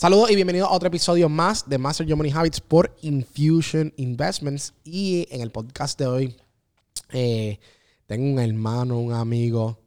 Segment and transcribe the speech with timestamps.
[0.00, 4.72] Saludos y bienvenidos a otro episodio más de Master Your Money Habits por Infusion Investments.
[4.82, 6.36] Y en el podcast de hoy
[7.10, 7.60] eh,
[8.06, 9.78] tengo un hermano, un amigo,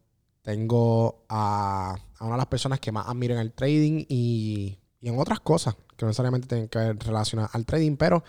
[0.44, 5.18] tengo a, una de las personas que más admiro en el trading y, y en
[5.18, 8.24] otras cosas que no necesariamente tienen que ver relacionadas al trading, pero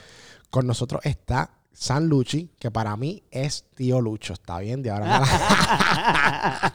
[0.49, 4.81] con nosotros está San Luchi, que para mí es tío Lucho, ¿está bien?
[4.83, 6.75] De ahora adelante.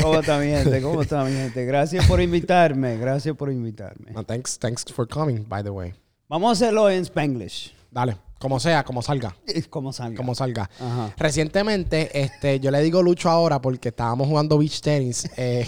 [0.02, 0.82] ¿Cómo está mi gente?
[0.82, 1.64] ¿Cómo está mi gente?
[1.64, 2.96] Gracias por invitarme.
[2.98, 4.10] Gracias por invitarme.
[4.12, 5.94] No, thanks, thanks for coming, by the way.
[6.28, 7.72] Vamos a hacerlo en Spanglish.
[7.90, 9.34] Dale, como sea, como salga.
[9.70, 10.16] Como salga.
[10.16, 10.68] Como salga.
[10.80, 11.14] Ajá.
[11.16, 15.28] Recientemente, este, yo le digo Lucho ahora porque estábamos jugando beach tennis.
[15.36, 15.66] eh,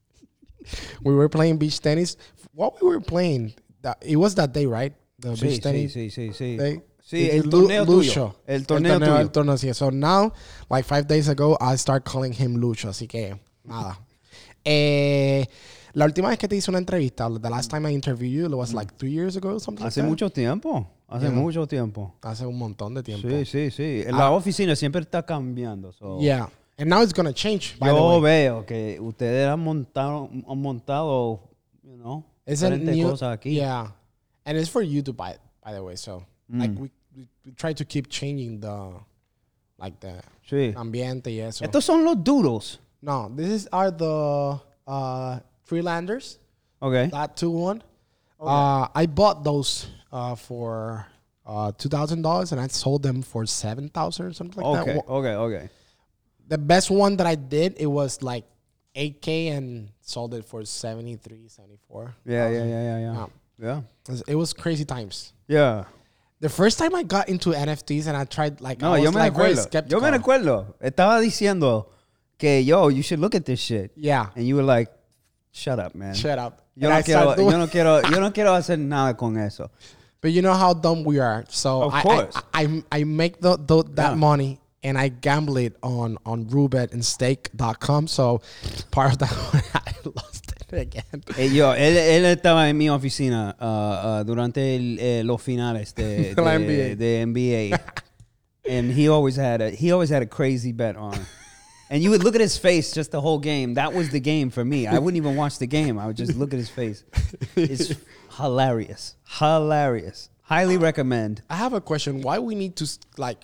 [1.04, 2.18] we were playing beach tennis.
[2.52, 3.54] What we were playing?
[3.82, 4.92] That- it was that day, right?
[5.20, 6.58] The Sí, beach sí, tennis sí, sí, sí.
[7.02, 7.94] Sí, el torneo Lucho.
[7.94, 8.34] tuyo.
[8.46, 9.18] El torneo tuyo.
[9.18, 9.72] El torneo, sí.
[9.74, 10.32] So now,
[10.70, 12.88] like five days ago, I start calling him Lucho.
[12.88, 13.98] Así que, nada.
[14.64, 15.46] Eh,
[15.92, 18.52] la última vez que te hice una entrevista, the last time I interviewed you, it
[18.54, 20.86] was like three years ago, or something Hace like mucho tiempo.
[21.08, 21.34] Hace Yeah.
[21.34, 22.14] mucho tiempo.
[22.22, 23.28] Hace un montón de tiempo.
[23.28, 24.04] Sí, sí, sí.
[24.10, 25.92] La oficina siempre está cambiando.
[25.92, 26.48] so- Yeah.
[26.78, 28.44] And now it's gonna change, by the Yo way.
[28.44, 31.40] veo que ustedes han montado, han montado,
[31.82, 33.54] you know, It's diferentes new, cosas aquí.
[33.54, 33.94] Yeah,
[34.46, 35.96] and it's for you to buy it, by the way.
[35.96, 36.78] So like Mm.
[36.80, 38.92] we, we, we try to keep changing the
[39.78, 40.74] like the Sí.
[40.74, 41.64] ambiente y eso.
[41.64, 42.78] Estos son los doodles.
[43.02, 46.38] no, this is are the uh Freelanders.
[46.82, 47.10] Ok.
[47.10, 47.82] That two one.
[48.40, 51.06] Uh, I bought those uh for
[51.46, 54.86] uh two thousand dollars, and I sold them for seven thousand or something like Ok,
[54.94, 55.04] that.
[55.06, 55.68] ok, ok.
[56.48, 58.44] The best one that I did, it was like
[58.96, 62.12] 8k and sold it for 73, 74.
[62.26, 63.12] Yeah, yeah, yeah, yeah, yeah.
[63.12, 63.26] Yeah.
[63.60, 63.82] Yeah.
[64.26, 65.32] It was- crazy times.
[65.46, 65.84] Yeah.
[66.40, 69.14] The first time I got into NFTs and I tried like No, I yo was
[69.14, 69.56] me like very recuerdo.
[69.56, 70.00] Yo skeptical.
[70.00, 70.74] me recuerdo.
[70.80, 71.86] Estaba diciendo
[72.38, 73.92] que, yo, you should look at this shit.
[73.94, 74.28] Yeah.
[74.34, 74.88] And you were like,
[75.52, 76.14] shut up, man.
[76.14, 76.64] Shut up.
[76.74, 79.70] Yo And no, I quiero, yo, no quiero, yo no quiero hacer nada con eso.
[80.22, 81.44] But you know how dumb we are.
[81.50, 82.34] So Of I, course.
[82.54, 84.14] I, I I make the, the that Yeah.
[84.14, 88.06] money and I gamble it on on Roobet and Stake.com.
[88.06, 88.40] So
[88.90, 89.32] part of that
[89.74, 90.59] I lost it again.
[91.36, 95.94] Eh, yo, él, él estaba en mi oficina uh, uh, durante el, eh, los finales
[95.94, 96.96] de, de, NBA.
[96.96, 97.80] de NBA.
[98.68, 101.18] and he always had a he always had a crazy bet on.
[101.92, 103.74] And you would look at his face just the whole game.
[103.74, 104.86] That was the game for me.
[104.86, 105.98] I wouldn't even watch the game.
[105.98, 107.02] I would just look at his face.
[107.56, 107.92] It's
[108.36, 109.16] hilarious.
[109.38, 110.28] Hilarious.
[110.42, 111.42] Highly recommend.
[111.50, 112.22] I have a question.
[112.22, 113.38] Why we need to like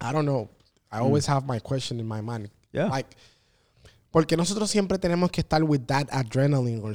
[0.00, 0.50] I don't know.
[0.92, 2.50] I always have my question in my mind.
[2.72, 2.88] Yeah.
[2.88, 3.16] Like
[4.10, 6.94] porque nosotros siempre tenemos que estar with that adrenaline or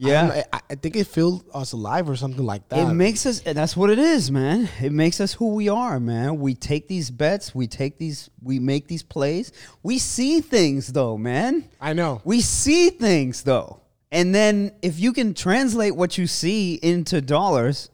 [0.00, 0.44] Yeah.
[0.52, 2.78] I, I think it feels us alive or something like that.
[2.78, 4.68] It makes us, that's what it is, man.
[4.80, 6.38] It makes us who we are, man.
[6.38, 9.50] We take these bets, we take these, we make these plays.
[9.82, 11.64] We see things, though, man.
[11.80, 12.20] I know.
[12.24, 13.80] We see things, though.
[14.12, 17.90] And then if you can translate what you see into dollars,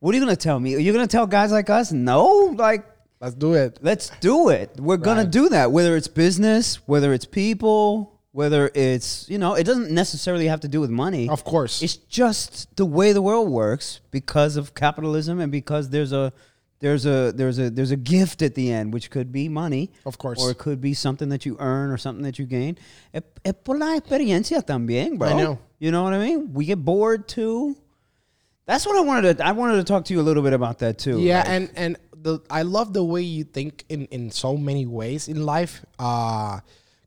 [0.00, 0.74] what are you going to tell me?
[0.74, 2.54] Are you going to tell guys like us, no?
[2.56, 2.84] Like,
[3.20, 3.78] Let's do it.
[3.82, 4.78] let's do it.
[4.78, 9.54] We're going to do that, whether it's business, whether it's people, whether it's, you know,
[9.54, 11.26] it doesn't necessarily have to do with money.
[11.28, 11.80] Of course.
[11.82, 16.32] It's just the way the world works because of capitalism and because there's a
[16.80, 20.18] there's a there's a there's a gift at the end which could be money Of
[20.18, 20.38] course.
[20.42, 22.76] or it could be something that you earn or something that you gain.
[23.14, 25.28] Es por la experiencia también, bro.
[25.28, 25.58] I know.
[25.78, 26.52] You know what I mean?
[26.52, 27.76] We get bored too.
[28.66, 30.80] That's what I wanted to I wanted to talk to you a little bit about
[30.80, 31.18] that too.
[31.20, 31.96] Yeah, Like, and and
[32.26, 35.86] the I love the way you think in in so many ways in life.
[35.98, 36.60] Uh,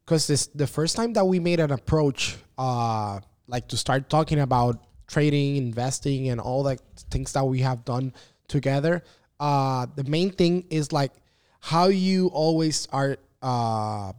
[0.06, 4.40] because this the first time that we made an approach, uh, like to start talking
[4.40, 6.80] about trading, investing, and all the
[7.12, 8.14] things that we have done
[8.48, 9.04] together.
[9.40, 11.12] Uh, the main thing is like
[11.60, 13.18] how you always are.
[13.44, 14.12] Uh,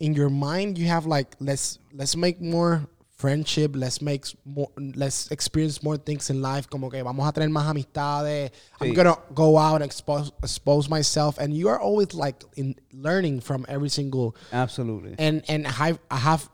[0.00, 2.82] in your mind, you have like let's let's make more
[3.16, 6.68] friendship, let's make more, let's experience more things in life.
[6.68, 8.50] Como que vamos a tener más amistades.
[8.80, 13.40] I'm gonna go out and expose expose myself, and you are always like in learning
[13.40, 15.14] from every single absolutely.
[15.18, 16.48] and and I I have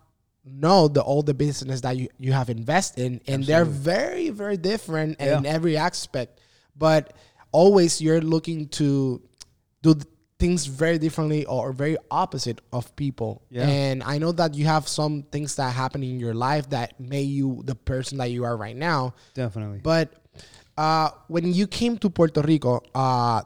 [0.45, 4.57] know the all the business that you, you have invested in and they're very very
[4.57, 6.41] different in every aspect
[6.77, 7.13] but
[7.53, 9.21] always you're looking to
[9.83, 9.95] do
[10.41, 13.69] things very differently or very opposite of people Yeah.
[13.69, 17.29] and i know that you have some things that happen in your life that made
[17.29, 19.81] you the person that you are right now Definitely.
[19.83, 20.09] but
[20.79, 23.43] uh, when you came to Puerto Rico, uh,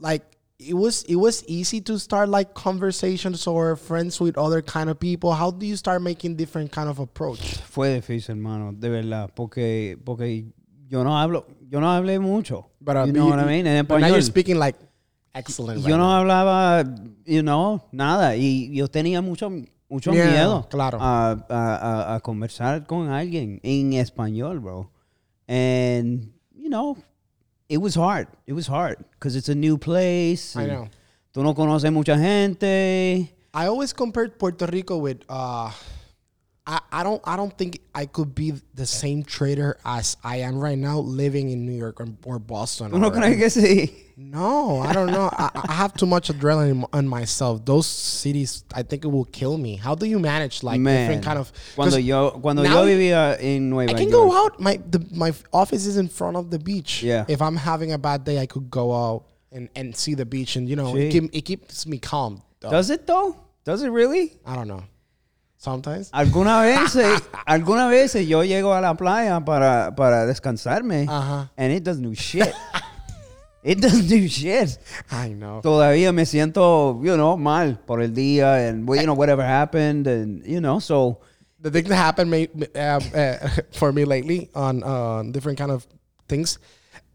[0.00, 0.22] like
[0.58, 4.98] it was it was easy to start like conversations or friends with other kind of
[4.98, 5.32] people.
[5.32, 7.58] How do you start making different kind of approach?
[7.70, 10.46] Fue difícil, hermano, de verdad, porque porque
[10.88, 12.66] yo no hablo, yo no hablé mucho.
[12.80, 13.66] But, uh, you know you- what I mean?
[13.66, 14.76] En now you're speaking like
[15.38, 15.80] excellent.
[15.82, 16.18] yo right no now.
[16.20, 16.84] hablaba,
[17.24, 18.36] you know, nada.
[18.36, 19.50] Y yo tenía mucho,
[19.88, 20.98] mucho Yeah, miedo claro.
[21.00, 24.90] a, a- a- conversar con alguien en español, bro.
[25.48, 26.96] And, you know,
[27.68, 28.28] it was hard.
[28.46, 30.56] It was hard because it's a new place.
[30.56, 30.88] I know.
[31.32, 33.32] Tú no conoces mucha gente.
[33.54, 35.70] I always compared Puerto Rico with uh
[36.66, 40.58] I, I don't I don't think I could be the same trader as I am
[40.58, 42.90] right now living in New York or, or Boston.
[42.90, 43.92] ¿Tú no crees que sí?
[44.16, 45.30] no, I don't know.
[45.32, 47.64] I, I have too much adrenaline on myself.
[47.64, 49.76] Those cities, I think it will kill me.
[49.76, 51.52] How do you manage like Man, different kind of?
[51.76, 54.12] Cuando yo, cuando yo vivía en Nueva I can York.
[54.12, 54.58] go out.
[54.58, 57.02] My the, my office is in front of the beach.
[57.02, 57.26] Yeah.
[57.28, 60.56] If I'm having a bad day, I could go out and, and see the beach,
[60.56, 62.42] and you know, it, keep, it keeps me calm.
[62.60, 62.70] though.
[62.70, 63.36] Does it though?
[63.64, 64.32] Does it really?
[64.44, 64.82] I don't know.
[65.58, 66.10] Sometimes.
[66.12, 66.96] Alguna vez,
[67.46, 71.50] alguna vez yo llego a la playa para, para descansarme Ajá.
[71.56, 72.52] and it doesn't do shit.
[73.62, 74.78] it doesn't do shit.
[75.10, 75.60] I know.
[75.62, 80.44] Todavía me siento, you know, mal por el día and you know whatever happened and
[80.46, 81.20] you know so
[81.60, 82.78] the thing that happened may, uh,
[83.14, 85.86] uh, for me lately on uh, different kind of
[86.28, 86.58] things.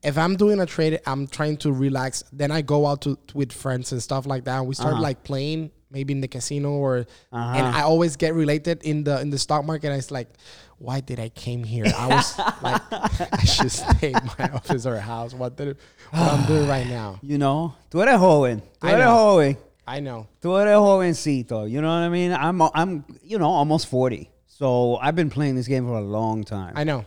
[0.03, 2.23] If I'm doing a trade, I'm trying to relax.
[2.33, 4.65] Then I go out to with friends and stuff like that.
[4.65, 5.01] We start Uh-huh.
[5.03, 7.53] like playing, maybe in the casino or, Uh-huh.
[7.57, 9.91] and I always get related in the in the stock market.
[9.91, 10.29] It's like,
[10.77, 11.85] why did I came here?
[11.85, 12.81] I was like,
[13.33, 15.33] I should stay in my office or house.
[15.33, 15.77] What did
[16.11, 17.19] what I'm doing right now?
[17.23, 18.61] you know, tú eres joven.
[18.79, 19.15] Tú I eres know.
[19.15, 19.57] joven.
[19.87, 20.27] I know.
[20.41, 21.69] Tú eres jovencito.
[21.69, 22.31] You know what I mean?
[22.31, 24.29] I'm I'm you know almost 40.
[24.47, 26.73] So I've been playing this game for a long time.
[26.75, 27.05] I know.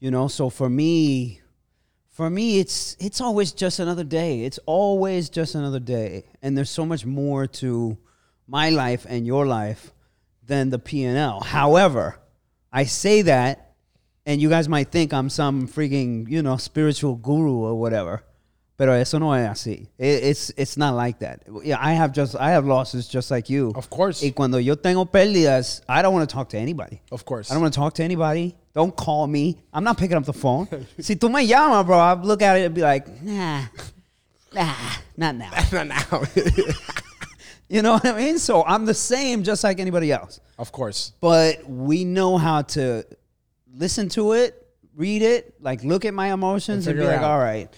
[0.00, 1.40] you know so for me
[2.10, 6.70] for me it's it's always just another day it's always just another day and there's
[6.70, 7.96] so much more to
[8.52, 9.90] my life and your life
[10.46, 12.18] than the p&l however
[12.72, 13.72] i say that
[14.26, 18.22] and you guys might think i'm some freaking you know spiritual guru or whatever
[18.76, 22.50] pero eso no es así it's it's not like that yeah i have just i
[22.50, 24.22] have losses just like you Of course.
[24.22, 27.50] y cuando yo tengo pérdidas i don't want to talk to anybody Of course.
[27.50, 28.54] I don't want to talk to anybody.
[28.74, 29.58] Don't call me.
[29.72, 30.66] I'm not picking up the phone.
[30.98, 33.66] si tú me llamas, bro, I'll look at it and be like, nah,
[34.54, 34.74] nah,
[35.16, 35.50] not now.
[35.72, 36.22] Not now.
[37.72, 38.38] You know what I mean?
[38.38, 40.40] So I'm the same, just like anybody else.
[40.58, 41.12] of course.
[41.20, 43.02] But we know how to
[43.74, 47.30] listen to it, read it, like look at my emotions and, And be like, out.
[47.30, 47.68] all right,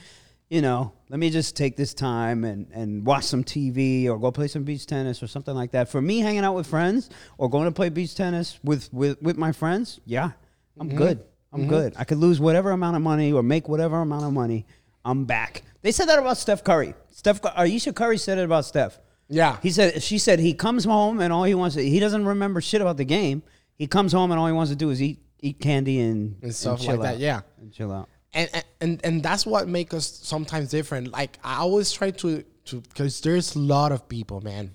[0.50, 4.32] you know, let me just take this time and, and watch some TV or go
[4.32, 5.88] play some beach tennis or something like that.
[5.88, 7.08] For me, hanging out with friends
[7.38, 10.32] or going to play beach tennis with, with, with my friends, yeah,
[10.80, 10.98] I'm Mm-hmm.
[10.98, 11.24] good.
[11.52, 11.94] I'm good.
[11.96, 14.66] I could lose whatever amount of money or make whatever amount of money.
[15.04, 15.62] I'm back.
[15.82, 16.94] They said that about Steph Curry.
[17.10, 18.98] Steph, Ayesha Curry said it about Steph.
[19.28, 19.58] Yeah.
[19.62, 22.60] He said she said he comes home and all he wants to he doesn't remember
[22.60, 23.42] shit about the game.
[23.76, 26.54] He comes home and all he wants to do is eat eat candy and, And
[26.54, 27.20] stuff chill like that, out.
[27.20, 27.40] yeah.
[27.60, 28.08] And chill out.
[28.34, 28.48] and
[28.80, 31.10] and and that's what makes us sometimes different.
[31.12, 34.70] Like I always try to to because there's a lot of people, man,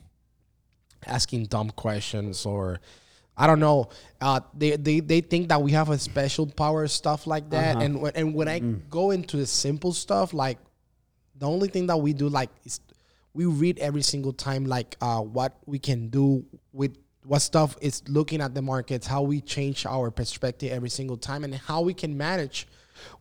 [1.06, 2.80] asking dumb questions or
[3.38, 3.90] I don't know.
[4.20, 7.86] Uh, they they they think that we have a special power stuff like that, Uh-huh.
[7.86, 10.58] and when and when I go into the simple stuff, like
[11.38, 12.82] the only thing that we do like is
[13.40, 18.04] we read every single time like uh, what we can do with what stuff is
[18.10, 21.94] looking at the markets how we change our perspective every single time and how we
[21.94, 22.68] can manage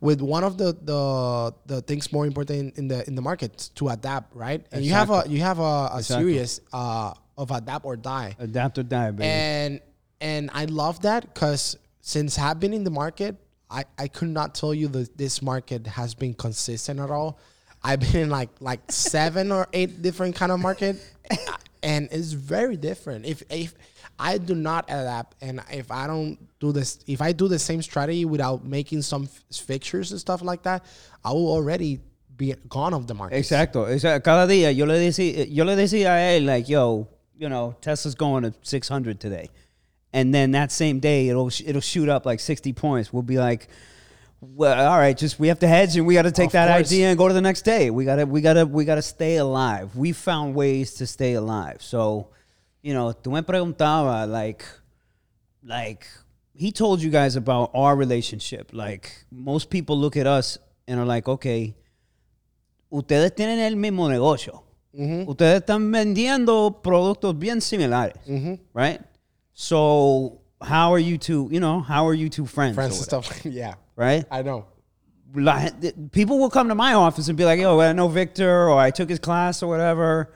[0.00, 3.90] with one of the the the things more important in the in the market to
[3.90, 7.94] adapt right and you have a you have a, a series uh, of adapt or
[7.94, 9.22] die Adapt or die, baby.
[9.24, 9.80] and
[10.20, 13.36] and I love that because since I've been in the market,
[13.70, 17.38] I, I could not tell you that this market has been consistent at all.
[17.82, 20.96] I've been in like like seven or eight different kind of market,
[21.82, 23.26] and it's very different.
[23.26, 23.74] If if
[24.18, 27.82] I do not adapt, and if I don't do this, if I do the same
[27.82, 30.84] strategy without making some fixtures and stuff like that,
[31.24, 32.00] I will already
[32.36, 33.36] be gone of the market.
[33.36, 33.86] Exacto.
[34.22, 38.14] Cada día yo le decía yo le decía a él like, yo, you know, Tesla's
[38.14, 39.50] going to 600 today.
[40.12, 43.12] And then that same day it'll it'll shoot up like 60 points.
[43.12, 43.68] We'll be like
[44.40, 46.68] well, all right, just we have to hedge and we got to take Of that
[46.68, 46.88] course.
[46.88, 47.90] idea and go to the next day.
[47.90, 49.96] We got to we got to we got to stay alive.
[49.96, 51.82] We found ways to stay alive.
[51.82, 52.28] So,
[52.82, 54.64] you know, tú me preguntaba like
[55.64, 56.06] like
[56.54, 58.70] he told you guys about our relationship.
[58.72, 61.74] Like most people look at us and are like, okay,
[62.92, 64.62] ustedes tienen el mismo negocio.
[64.94, 65.28] Mm-hmm.
[65.28, 68.54] Ustedes están vendiendo productos bien similares, mm-hmm.
[68.72, 69.00] right?
[69.52, 71.48] So how are you two?
[71.50, 72.74] You know, how are you two friends?
[72.74, 73.44] Friends and stuff.
[73.44, 74.24] yeah, right?
[74.30, 74.66] I know.
[75.34, 78.78] Like, people will come to my office and be like, "Yo, I know Victor, or
[78.78, 80.32] I took his class, or whatever,"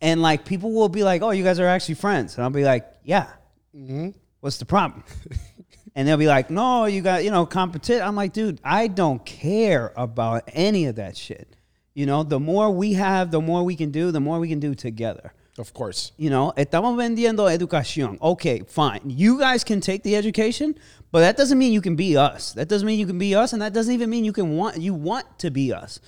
[0.00, 2.64] and like people will be like, "Oh, you guys are actually friends," and I'll be
[2.64, 3.26] like, "Yeah."
[3.74, 4.10] Mm-hmm.
[4.40, 5.02] What's the problem?
[5.94, 9.24] and they'll be like, "No, you got you know competition." I'm like, "Dude, I don't
[9.26, 11.56] care about any of that shit.
[11.94, 14.60] You know, the more we have, the more we can do, the more we can
[14.60, 16.12] do together." Of course.
[16.16, 18.18] You know, estamos vendiendo educación.
[18.20, 19.00] Okay, fine.
[19.06, 20.74] You guys can take the education,
[21.10, 22.52] but that doesn't mean you can be us.
[22.52, 24.78] That doesn't mean you can be us, and that doesn't even mean you can want
[24.78, 26.00] you want to be us.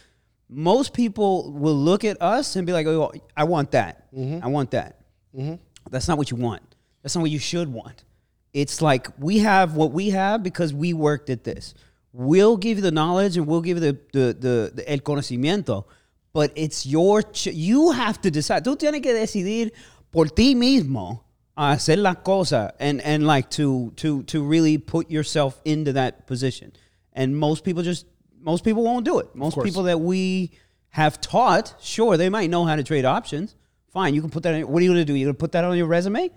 [0.48, 4.12] Most people will look at us and be like, "Oh, I want that.
[4.14, 4.44] Mm-hmm.
[4.44, 5.00] I want that."
[5.36, 5.54] Mm-hmm.
[5.90, 6.62] That's not what you want.
[7.02, 8.04] That's not what you should want.
[8.52, 11.74] It's like we have what we have because we worked at this.
[12.12, 15.84] We'll give you the knowledge and we'll give you the, the, the, the el conocimiento,
[16.32, 18.64] but it's your ch- you have to decide.
[18.64, 19.72] Tú tienes que decidir
[20.10, 21.20] por ti mismo
[21.56, 26.26] a hacer las cosas and and like to to to really put yourself into that
[26.26, 26.72] position.
[27.12, 28.06] And most people just
[28.40, 29.34] most people won't do it.
[29.34, 30.52] Most people that we
[30.90, 33.56] have taught, sure, they might know how to trade options.
[33.92, 34.54] Fine, you can put that.
[34.54, 35.14] In, what are you gonna do?
[35.14, 36.30] You're gonna put that on your resume?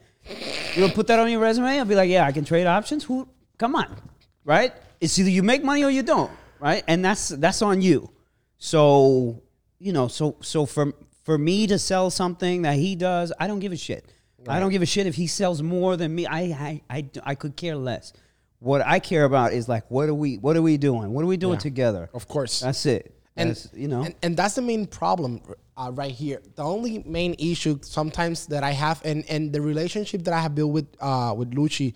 [0.76, 1.78] You're gonna put that on your resume?
[1.78, 3.04] I'll be like, yeah, I can trade options.
[3.04, 3.28] Who?
[3.58, 3.96] Come on,
[4.44, 4.74] right?
[5.00, 6.84] It's either you make money or you don't, right?
[6.88, 8.10] And that's that's on you.
[8.58, 9.43] So
[9.84, 13.60] you know, so so for for me to sell something that he does, I don't
[13.60, 14.04] give a shit.
[14.48, 16.26] I don't give a shit if he sells more than me.
[16.26, 18.14] I I I, I could care less.
[18.60, 21.12] What I care about is like, what are we what are we doing?
[21.14, 21.70] What are we doing Yeah.
[21.70, 22.10] together?
[22.14, 22.62] Of course.
[22.62, 23.04] That's it.
[23.36, 25.42] and That's, you know, and, and that's the main problem
[25.76, 30.20] uh, right here the only main issue sometimes that i have and and the relationship
[30.26, 31.90] that i have built with uh with lucci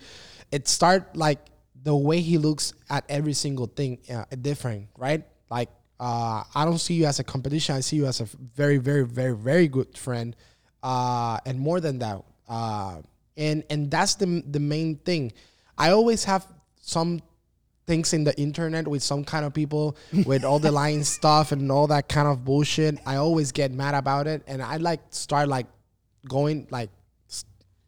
[0.50, 1.38] it start like
[1.84, 5.22] the way he looks at every single thing uh, different right
[5.56, 8.24] like uh i don't see you as a competition i see you as a
[8.54, 10.36] very very very very good friend
[10.82, 12.96] uh and more than that uh
[13.36, 15.32] and and that's the the main thing
[15.76, 16.46] i always have
[16.80, 17.20] some
[17.88, 21.72] things in the internet with some kind of people with all the lying stuff and
[21.72, 22.98] all that kind of bullshit.
[23.06, 25.66] I always get mad about it, and I like start like
[26.28, 26.90] going like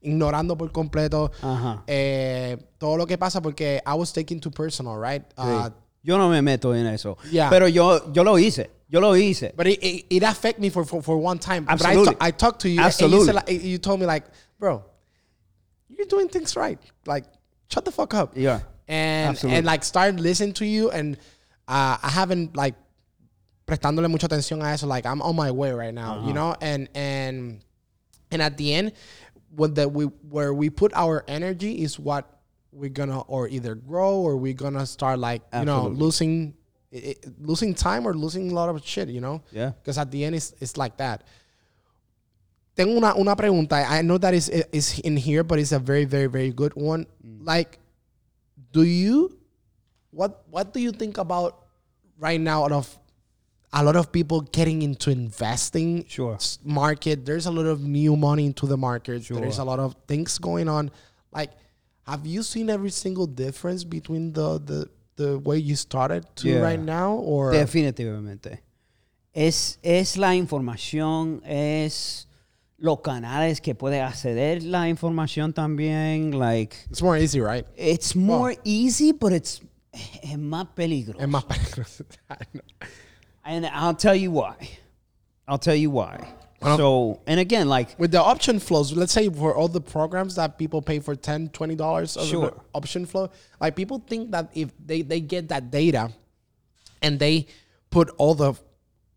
[0.02, 1.82] ignorando por completo Ajá.
[1.86, 5.22] eh, todo lo que pasa porque I was taking too personal, right?
[5.36, 5.68] Uh,
[6.02, 7.16] yo no me meto en eso.
[7.30, 7.50] Yeah.
[7.50, 8.68] Pero yo yo lo hice.
[8.88, 9.52] Yo lo hice.
[9.56, 11.64] but it, it, it affect me for, for, for one time.
[11.68, 12.14] Absolutely.
[12.14, 14.24] But I, I talked to you, and you, said, like, you told me like,
[14.58, 14.84] bro,
[15.88, 16.76] you're doing things right.
[17.06, 17.24] Like,
[17.68, 18.32] shut the fuck up.
[18.36, 18.60] Yeah.
[18.88, 19.58] and Absolutely.
[19.58, 21.16] and like start listening to you and
[21.68, 22.74] uh, I haven't like
[23.64, 26.26] prestándole mucha atención a eso like I'm on my way right now Uh-huh.
[26.26, 27.60] you know and and
[28.32, 28.92] and at the end
[29.54, 32.39] what that we where we put our energy is what
[32.72, 36.54] we're gonna or either grow or we're gonna start like you know losing
[36.94, 39.42] i- i- losing time or losing a lot of shit you know?
[39.50, 39.70] Yeah.
[39.82, 41.24] because at the end it's, it's like that.
[42.76, 43.84] Tengo una, una pregunta.
[43.88, 47.06] I know that is is in here but it's a very very very good one.
[47.26, 47.44] Mm.
[47.44, 47.78] like
[48.72, 49.36] do you
[50.10, 51.66] what what do you think about
[52.18, 52.98] right now out of
[53.72, 56.38] a lot of people getting into investing Sure.
[56.64, 57.24] market?
[57.26, 59.26] There's a lot of new money into the market.
[59.28, 60.90] There's a lot of things going on.
[61.32, 61.50] Like
[62.10, 66.60] have you seen every single difference between the the the way you started to Yeah.
[66.62, 68.62] right now or Definitivamente.
[69.32, 72.26] Es, es la información, es
[72.78, 76.32] los canales que puede acceder la información también.
[76.38, 79.60] Like, it's more easy right it's more easy, but it's
[80.22, 81.20] es más peligroso.
[81.20, 82.04] es más peligroso.
[83.44, 84.56] And I'll tell you why.
[85.46, 86.32] I'll tell you why.
[86.62, 90.34] Well- so, and again, like, with the option flows let's say for all the programs
[90.34, 92.52] that people pay for 10 20 dollars of Sure.
[92.74, 96.10] option flow like people think that if they they get that data
[97.02, 97.46] and they
[97.90, 98.52] put all the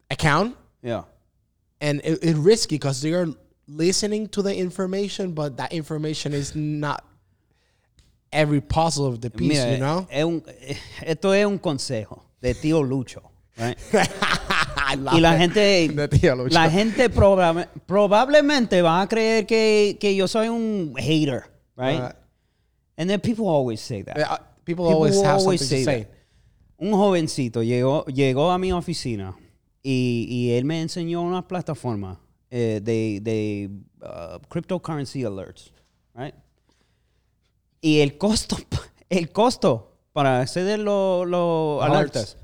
[0.10, 1.04] account yeah.
[1.82, 3.28] and it, it's risky because they're
[3.68, 7.04] listening to the information but that information is not
[8.32, 10.44] every puzzle of the piece Mira, you know es un-
[11.06, 13.22] esto es un consejo de tío Lucho.
[13.58, 13.78] right?
[14.96, 15.88] Y la gente,
[16.54, 21.44] la gente proba- probablemente va a creer que, que yo soy un hater,
[21.76, 22.00] right?
[22.02, 22.10] Uh,
[22.98, 24.18] and then people always say that.
[24.18, 26.14] uh, people, People always have always something to say say that.
[26.78, 29.36] Un jovencito llegó, llegó a mi oficina
[29.82, 32.20] y, y él me enseñó una plataforma
[32.50, 33.70] eh, de, de
[34.02, 35.72] uh, cryptocurrency alerts,
[36.14, 36.34] right?
[37.82, 38.58] Y el costo,
[39.10, 42.38] el costo para acceder los los alertas.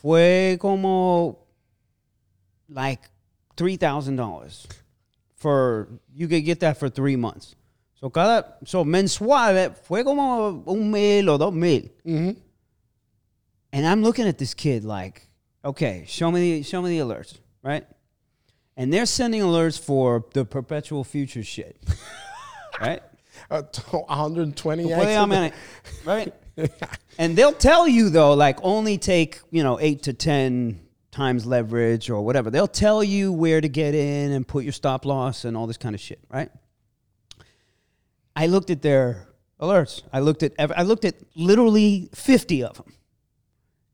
[0.00, 1.38] Fue como
[2.68, 3.00] like
[3.56, 4.66] three thousand dollars
[5.36, 7.54] for you could get that for three months.
[8.00, 11.82] So cada so mensual eh, fue como un mil o dos mil.
[12.06, 12.30] Mm-hmm.
[13.72, 15.28] And I'm looking at this kid like,
[15.64, 17.86] okay, show me the show me the alerts, right?
[18.76, 21.76] And they're sending alerts for the perpetual future shit,
[22.80, 23.02] right?
[23.50, 25.06] Uh, t- 120 Puede X.
[25.06, 25.52] haber-
[26.04, 26.34] right?
[27.18, 32.10] And they'll tell you though, like only take you know eight to ten times leverage
[32.10, 32.48] or whatever.
[32.48, 35.78] They'll tell you where to get in and put your stop loss and all this
[35.78, 36.50] kind of shit, right?
[38.36, 39.26] I looked at their
[39.60, 40.02] alerts.
[40.12, 42.92] I looked at I looked at literally fifty of them,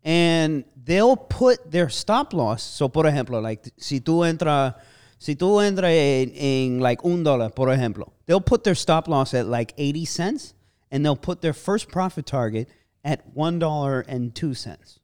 [0.04, 2.62] and they'll put their stop loss.
[2.62, 4.74] So, por ejemplo, like si tú entra,
[5.18, 9.32] Si tú entra en, en like un dólar, por ejemplo, they'll put their stop loss
[9.32, 10.54] at like 80 cents
[10.90, 12.68] and they'll put their first profit target
[13.04, 14.98] at $1.02.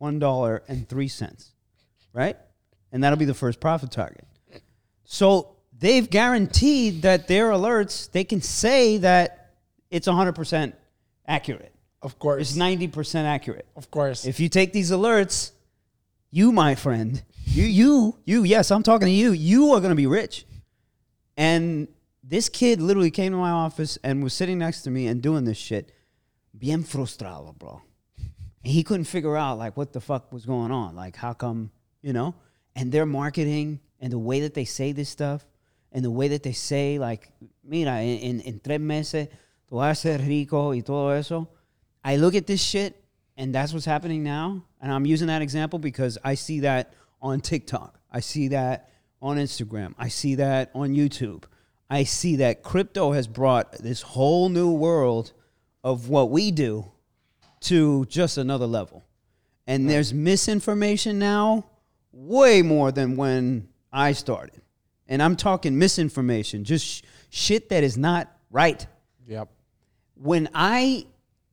[0.00, 1.50] $1.03,
[2.12, 2.36] right?
[2.92, 4.26] And that'll be the first profit target.
[5.04, 9.52] So they've guaranteed that their alerts, they can say that
[9.90, 10.72] it's 100%
[11.26, 11.74] accurate.
[12.02, 12.50] Of course.
[12.50, 13.66] It's 90% accurate.
[13.76, 14.24] of course.
[14.24, 15.52] If you take these alerts,
[16.30, 19.96] you, my friend, you, you, you, yes, I'm talking to you, you are going to
[19.96, 20.46] be rich.
[21.36, 21.88] And
[22.30, 25.44] this kid literally came to my office and was sitting next to me and doing
[25.44, 25.90] this shit.
[26.56, 27.82] Bien frustrado, bro.
[28.62, 30.94] And he couldn't figure out like what the fuck was going on.
[30.94, 31.72] Like how come,
[32.02, 32.36] you know?
[32.76, 35.44] And their marketing and the way that they say this stuff
[35.90, 37.32] and the way that they say like,
[37.64, 39.26] mira, en, en tres meses
[39.68, 41.48] tú vas a ser rico y todo eso.
[42.04, 42.94] I look at this shit
[43.36, 44.62] and that's what's happening now.
[44.80, 47.98] And I'm using that example because I see that on TikTok.
[48.08, 49.94] I see that on Instagram.
[49.98, 51.42] I see that on YouTube.
[51.90, 55.32] I see that crypto has brought this whole new world
[55.82, 56.90] of what we do
[57.62, 59.02] to just another level.
[59.66, 61.66] And there's misinformation now
[62.12, 64.62] way more than when I started.
[65.08, 68.86] And I'm talking misinformation, just sh- shit that is not right
[69.26, 69.48] yep.
[70.14, 71.06] when I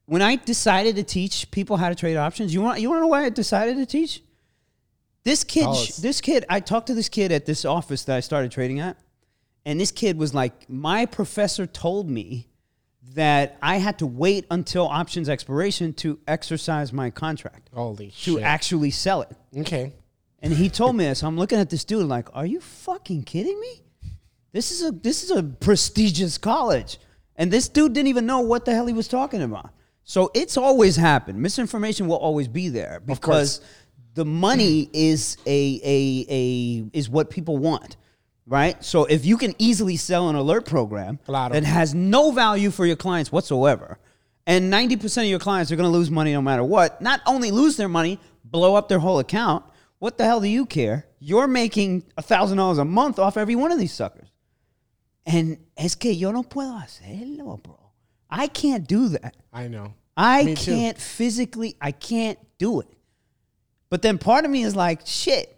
[0.06, 3.02] when I decided to teach people how to trade options, you want you want to
[3.02, 4.22] know why I decided to teach?
[5.24, 5.98] This kid, us.
[5.98, 8.98] this kid, I talked to this kid at this office that I started trading at,
[9.68, 12.48] and this kid was like, "My professor told me
[13.14, 18.44] that I had to wait until options expiration to exercise my contract Holy to shit.
[18.44, 19.94] actually sell it." okay.
[20.40, 21.24] And he told me this.
[21.24, 23.84] I'm looking at this dude like, "Are you fucking kidding me?
[24.54, 26.98] This is a this is a prestigious college."
[27.36, 29.72] And this dude didn't even know what the hell he was talking about.
[30.04, 31.40] So it's always happened.
[31.40, 33.60] Misinformation will always be there because
[34.14, 37.98] the money is a a a is what people want.
[38.50, 38.82] Right?
[38.84, 42.96] So if you can easily sell an alert program that has no value for your
[42.96, 44.00] clients whatsoever,
[44.46, 47.52] and 90% of your clients are going to lose money no matter what, not only
[47.52, 49.66] lose their money, blow up their whole account,
[50.00, 51.06] what the hell do you care?
[51.20, 54.30] You're making $1,000 a month off every one of these suckers.
[55.26, 57.78] And es que yo no puedo hacerlo, bro.
[58.30, 59.36] I can't do that.
[59.52, 59.94] I know.
[60.16, 62.88] I Me can't physically, I can't do it.
[63.90, 65.56] But then part of me is like, shit,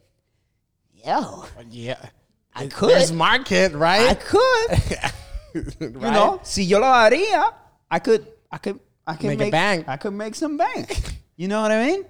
[0.93, 2.03] yo, uh, Yeah.
[2.53, 2.89] I could.
[2.89, 4.01] There's market, right?
[4.01, 5.13] I right?
[5.53, 5.73] could.
[5.79, 7.53] You know, si yo lo haría,
[7.89, 9.85] I could, I could, I could Make make, a bank.
[9.87, 11.15] I could make some bank.
[11.35, 12.05] You know what I mean?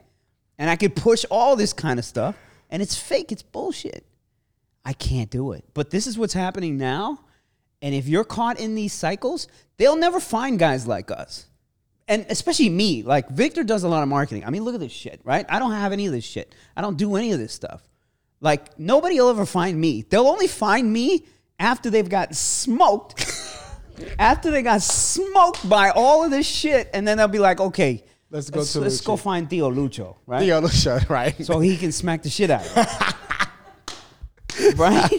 [0.58, 2.36] And I could push all this kind of stuff,
[2.70, 3.32] and it's fake.
[3.32, 4.06] It's bullshit.
[4.84, 5.64] I can't do it.
[5.74, 7.20] But this is what's happening now.
[7.82, 9.48] And if you're caught in these cycles,
[9.78, 11.46] they'll never find guys like us.
[12.08, 13.04] And especially me.
[13.04, 14.44] Like Victor does a lot of marketing.
[14.46, 15.46] I mean, look at this shit, right?
[15.48, 16.54] I don't have any of this shit.
[16.76, 17.88] I don't do any of this stuff.
[18.42, 20.06] Like nobody will ever find me.
[20.10, 21.26] They'll only find me
[21.60, 23.26] after they've got smoked.
[24.20, 28.06] after they got smoked by all of this shit, and then they'll be like, okay,
[28.32, 30.42] Let's go let's, to let's go find tío Lucho, right?
[30.42, 31.36] The other shot, right?
[31.44, 32.78] so he can smack the shit out of
[34.62, 34.72] you.
[34.76, 35.10] right?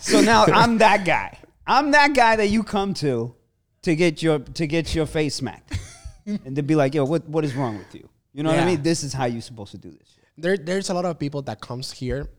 [0.00, 1.38] So now I'm that guy.
[1.66, 3.34] I'm that guy that you come to
[3.82, 5.78] to get your to get your face smacked.
[6.26, 8.08] and to be like, yo, what what is wrong with you?
[8.32, 8.82] You know what I mean?
[8.82, 10.16] This is how you're supposed to do this.
[10.38, 12.30] there there's a lot of people that comes here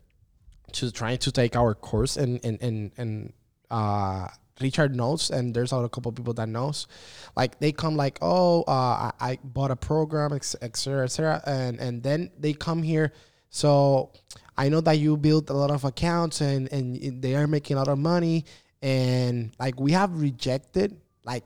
[0.74, 3.34] to trying to take our course and and and, and
[3.72, 4.28] uh
[4.62, 6.88] Richard knows and there's a couple people that knows
[7.36, 11.80] like they come like oh uh I, I bought a program etc etc et and
[11.80, 13.12] and then they come here
[13.50, 14.12] so
[14.58, 17.80] I know that you built a lot of accounts and and they are making a
[17.80, 18.46] lot of money
[18.82, 21.44] and like we have rejected like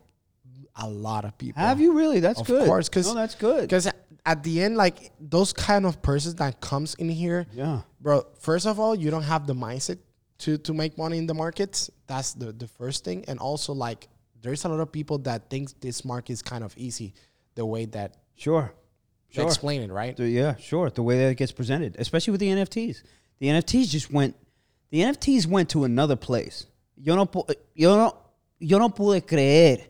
[0.75, 2.19] a lot of people Have you really?
[2.21, 2.65] That's Of good.
[2.65, 3.61] course, 'cause- no, that's good.
[3.61, 3.87] because
[4.25, 7.81] at the end like those kind of persons that comes in here Yeah.
[8.01, 9.97] bro first of all you don't have the mindset
[10.39, 14.07] to to make money in the markets that's the the first thing and also like
[14.41, 17.13] there's a lot of people that thinks this market is kind of easy
[17.55, 18.73] the way that Sure.
[19.29, 19.45] Sure.
[19.45, 20.89] explain it right The- yeah, sure.
[20.89, 23.03] The way that it gets presented, especially with the NFTs.
[23.39, 24.35] The NFTs just went.
[24.91, 26.65] The NFTs went to another place.
[26.97, 27.29] Yo no,
[27.75, 28.15] yo no,
[28.59, 29.83] yo no pude creer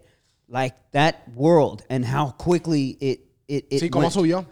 [0.50, 4.14] like that world and how quickly it it, it sí went.
[4.14, 4.46] subió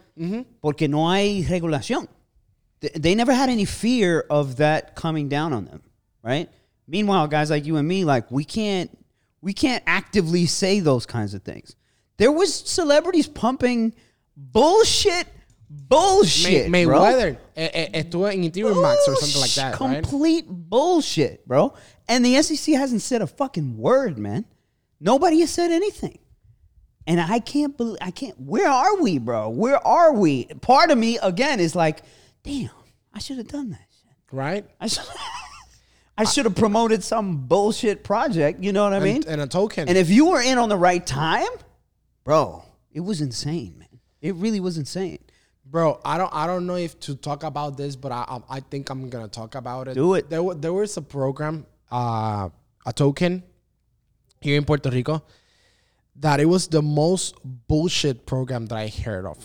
[0.62, 2.08] porque no hay regulación.
[2.80, 5.82] They never had any fear of that coming down on them,
[6.22, 6.50] right?
[6.88, 8.90] Meanwhile, guys like you and me, like we can't
[9.42, 11.76] we can't actively say those kinds of things.
[12.18, 13.94] There was celebrities pumping
[14.36, 15.28] bullshit,
[15.70, 16.86] bullshit, May.
[16.86, 21.74] Mayweather eh, eh, estuvo en Ethereum Max or something like that right Complete bullshit, bro.
[22.08, 24.46] And the SEC hasn't said a fucking word, man.
[25.00, 26.18] Nobody has said anything.
[27.08, 28.38] And I can't believe I can't.
[28.38, 29.50] Where are we, bro?
[29.50, 30.46] Where are we?
[30.62, 32.02] Part of me again is like,
[32.44, 32.70] damn,
[33.14, 34.12] I should have done that shit.
[34.32, 35.06] right I should.
[36.20, 38.64] I should have promoted some bullshit project.
[38.64, 39.18] You know what I mean?
[39.18, 39.88] and, and a token.
[39.88, 41.48] And if you were in on the right time,
[42.24, 44.00] bro, it was insane, man.
[44.20, 45.20] It really was insane.
[45.64, 48.60] Bro, I don't I don't know if to talk about this, but I I, I
[48.62, 49.94] think I'm gonna talk about it.
[49.94, 50.30] Do it.
[50.30, 52.50] There there was a program, uh,
[52.86, 53.44] a token
[54.42, 55.24] here in Puerto Rico
[56.20, 57.36] that it was the most
[57.68, 59.38] bullshit program that I heard of.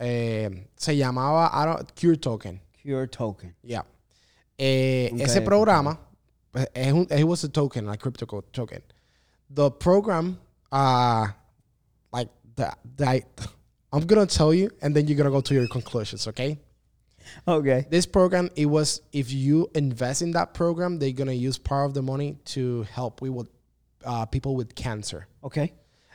[0.00, 2.60] Eh, se llamaba I don't Cure Token.
[2.80, 3.54] Cure token.
[3.62, 3.82] Yeah.
[4.58, 5.98] Eh, Nunca ese he programa,
[6.56, 8.82] eh, es un- it was a token, a crypto co- token.
[9.50, 10.38] The program,
[10.72, 11.28] uh,
[12.12, 13.22] like the, the
[13.92, 16.26] I'm gonna tell you, and then you're gonna go to your conclusions.
[16.26, 16.58] Okay.
[17.46, 17.86] Okay.
[17.88, 21.94] This program, it was if you invest in that program, they're gonna use part of
[21.94, 23.48] the money to help we with
[24.04, 25.28] uh, people with cancer.
[25.44, 25.72] Okay.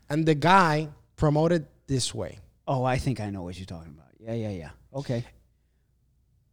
[0.10, 4.08] And the guy promoted this way: Oh, I think I know what you're talking about.
[4.20, 4.70] Yeah, yeah, yeah.
[4.94, 5.26] Okay.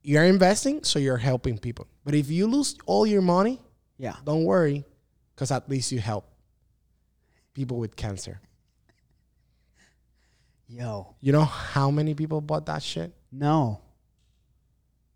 [0.03, 1.87] you're investing, so you're helping people.
[2.05, 3.59] But if you lose all your money,
[3.97, 4.17] Yeah.
[4.25, 4.85] don't worry,
[5.35, 6.27] because at least you help
[7.55, 8.38] people with cancer.
[10.69, 11.14] Yo.
[11.21, 13.12] You know how many people bought that shit?
[13.33, 13.81] No.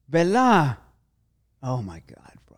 [0.09, 0.79] Bella.
[1.62, 2.57] Oh my God, bro.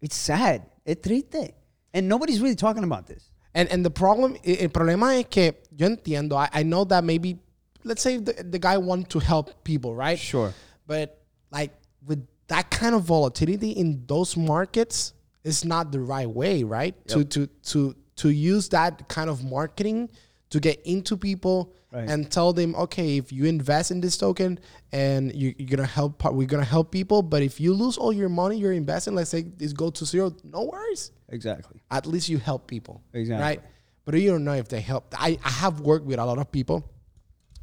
[0.00, 0.62] It's sad.
[0.86, 1.54] Es triste.
[1.92, 3.30] And nobody's really talking about this.
[3.58, 6.32] And and the problem, i- el problema es que yo entiendo.
[6.36, 7.38] I, I know that maybe,
[7.84, 10.18] let's say the, the guy want to help people, right?
[10.18, 10.52] Sure.
[10.86, 11.18] But
[11.50, 11.72] like
[12.06, 15.12] with that kind of volatility in those markets,
[15.44, 16.94] it's not the right way, right?
[17.08, 20.08] To to to to use that kind of marketing
[20.50, 22.06] to get into people Right.
[22.10, 24.58] and tell them, okay, if you invest in this token
[24.92, 27.22] and you, you're gonna help, we're gonna help people.
[27.22, 30.34] But if you lose all your money you're investing, let's say this go to zero,
[30.44, 31.12] no worries.
[31.28, 31.80] Exactly.
[31.90, 33.44] At least you help people, Exactly.
[33.56, 33.60] right?
[34.04, 35.04] But you don't know if they help.
[35.18, 36.82] I, I have worked with a lot of people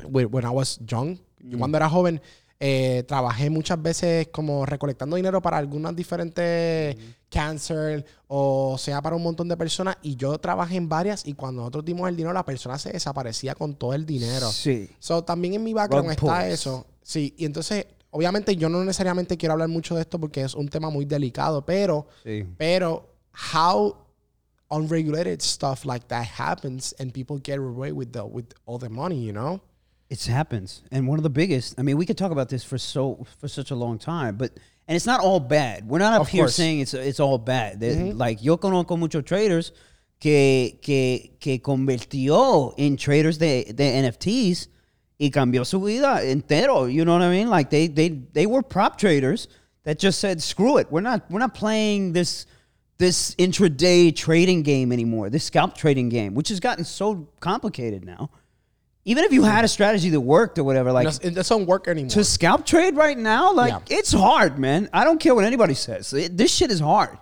[0.08, 1.18] when, when I was young.
[1.40, 2.22] Yo Cuando era joven,
[2.60, 6.96] eh, trabajé muchas veces como recolectando dinero para algunas diferentes
[7.30, 11.62] cancer o sea para un montón de personas y yo trabajé en varias y cuando
[11.62, 14.48] nosotros dimos el dinero la persona se desaparecía con todo el dinero.
[14.52, 14.90] Sí.
[15.00, 16.86] So, también en mi background está eso.
[17.02, 20.70] Sí, y entonces, obviamente yo no necesariamente quiero hablar mucho de esto porque es un
[20.70, 22.46] tema muy delicado, pero, Sí.
[22.58, 23.98] pero, how
[24.72, 29.18] unregulated stuff like that happens and people get away with the with all the money,
[29.20, 29.62] you know?
[30.10, 31.80] It happens, and one of the biggest.
[31.80, 34.52] I mean, we could talk about this for so for such a long time, but
[34.88, 35.88] and it's not all bad.
[35.90, 36.56] We're not up Of here course.
[36.56, 37.80] saying it's it's all bad.
[37.80, 38.18] They- mm-hmm.
[38.18, 39.72] Like yo conozco muchos traders
[40.20, 44.68] que que que convirtió en traders de, de NFTs
[45.20, 46.86] y cambió su vida entero.
[46.92, 47.50] You know what I mean?
[47.50, 49.48] Like they they they were prop traders
[49.86, 50.92] that just said screw it.
[50.92, 52.46] We're not we're not playing this
[52.98, 55.30] this intraday trading game anymore.
[55.30, 58.30] This scalp trading game, which has gotten so complicated now.
[59.04, 59.52] Even if you mm.
[59.52, 62.10] had a strategy that worked or whatever, like It doesn't- it doesn't work anymore.
[62.10, 63.98] to scalp trade right now, like Yeah.
[63.98, 64.90] it's hard, man.
[64.94, 66.12] I don't care what anybody says.
[66.14, 67.18] It- this shit is hard.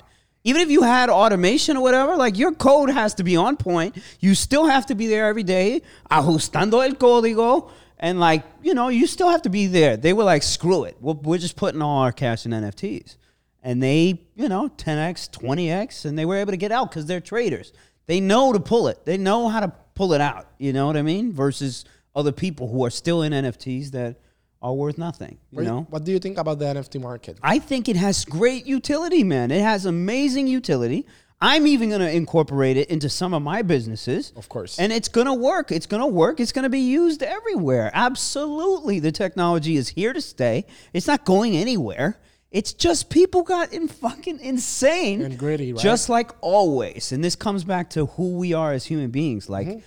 [0.45, 3.95] Even if you had automation or whatever, like your code has to be on point.
[4.19, 5.81] You still have to be there every day,
[6.11, 9.97] ajustando el código, and like you know, you still have to be there.
[9.97, 13.15] They were like, screw it, we're, we're just putting all our cash in NFTs,
[13.63, 17.21] and they, you know, 10x, 20x, and they were able to get out because they're
[17.21, 17.73] traders.
[18.05, 19.05] They know to pull it.
[19.05, 20.47] They know how to pull it out.
[20.59, 21.31] You know what I mean?
[21.31, 24.17] Versus other people who are still in NFTs that
[24.61, 25.37] are worth nothing.
[25.51, 25.87] You What- know.
[25.89, 27.37] What do you think about the NFT market?
[27.41, 29.51] I think it has great utility, man.
[29.51, 31.05] It has amazing utility.
[31.41, 34.31] I'm even going to incorporate it into some of my businesses.
[34.37, 34.79] Of course.
[34.79, 35.73] And it's going to work.
[35.73, 36.39] It's going to work.
[36.39, 37.91] It's going to be used everywhere.
[37.93, 38.99] Absolutely.
[38.99, 40.65] The technology is here to stay.
[40.93, 42.17] It's not going anywhere.
[42.53, 45.81] It's just people got in fucking insane And greedy, right?
[45.81, 47.11] Just like always.
[47.11, 49.49] And this comes back to who we are as human beings.
[49.49, 49.79] Like Mm-hmm.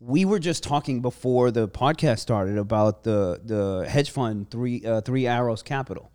[0.00, 5.00] we were just talking before the podcast started about the the hedge fund three uh,
[5.02, 6.10] three arrows capital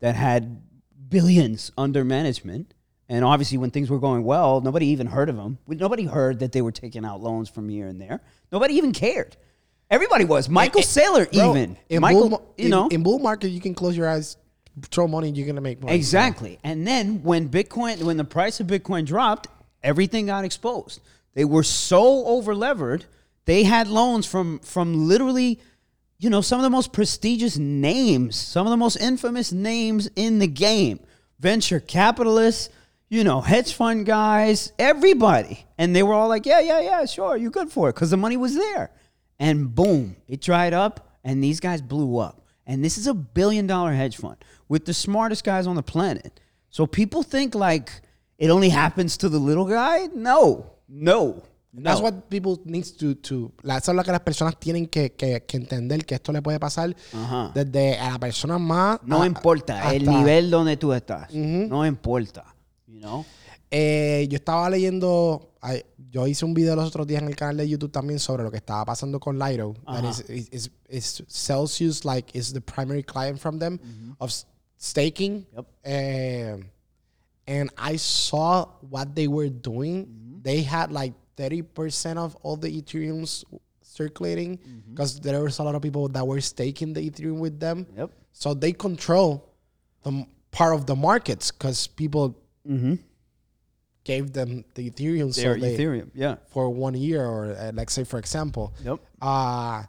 [0.00, 0.62] that had
[1.08, 2.74] billions under management
[3.08, 6.52] and obviously when things were going well nobody even heard of them nobody heard that
[6.52, 8.20] they were taking out loans from here and there
[8.52, 9.36] nobody even cared
[9.90, 13.48] everybody was michael saylor Bro, even in michael bull, you in- know in bull market,
[13.48, 14.36] you can close your eyes,
[14.82, 15.94] throw money, you're gonna make money.
[15.94, 16.58] Exactly.
[16.64, 19.48] And then when Bitcoin, when the price of Bitcoin dropped,
[19.82, 21.00] everything got exposed.
[21.34, 23.04] They were so over levered.
[23.44, 25.60] They had loans from from literally,
[26.18, 30.38] you know, some of the most prestigious names, some of the most infamous names in
[30.38, 31.00] the game,
[31.38, 32.70] venture capitalists,
[33.08, 37.36] you know, hedge fund guys, everybody, and they were all like, "Yeah, yeah, yeah, sure,
[37.36, 38.90] you're good for it," because the money was there.
[39.38, 42.42] And boom, it dried up, and these guys blew up.
[42.66, 44.36] And this is a billion dollar hedge fund
[44.68, 46.40] with the smartest guys on the planet.
[46.70, 47.90] So people think like
[48.38, 50.08] it only happens to the little guy.
[50.14, 51.42] No, no.
[51.80, 55.44] That's what people needs to, to eso es lo que las personas tienen que, que,
[55.46, 57.52] que entender que esto le puede pasar Ajá.
[57.54, 61.32] desde a la persona más No a- importa el nivel donde tú estás.
[61.32, 62.44] No importa.
[62.86, 63.24] You know?
[63.70, 65.52] Eh, yo estaba leyendo,
[66.10, 68.50] yo hice un video los otros días en el canal de YouTube también sobre lo
[68.50, 69.74] que estaba pasando con Lido.
[69.86, 73.78] That is, is, is, Celsius like is the primary client from them
[74.18, 74.46] of s-
[74.78, 75.44] staking.
[75.54, 75.66] Yep.
[75.84, 76.56] Eh,
[77.46, 80.06] and I saw what they were doing.
[80.06, 80.42] Mm-hmm.
[80.42, 83.44] They had like 30% of all the Ethereums
[83.82, 84.90] circulating Mm-hmm.
[84.94, 87.86] because there was a lot of people that were staking the Ethereum with them.
[87.96, 88.10] Yep.
[88.32, 89.52] So they control
[90.04, 92.36] the part of the markets because people
[92.68, 92.94] Mm-hmm.
[94.04, 96.10] gave them the Ethereum so they, Ethereum.
[96.14, 96.36] Yeah.
[96.48, 98.98] for one year, or uh, like say for example, Yep.
[99.22, 99.82] uh,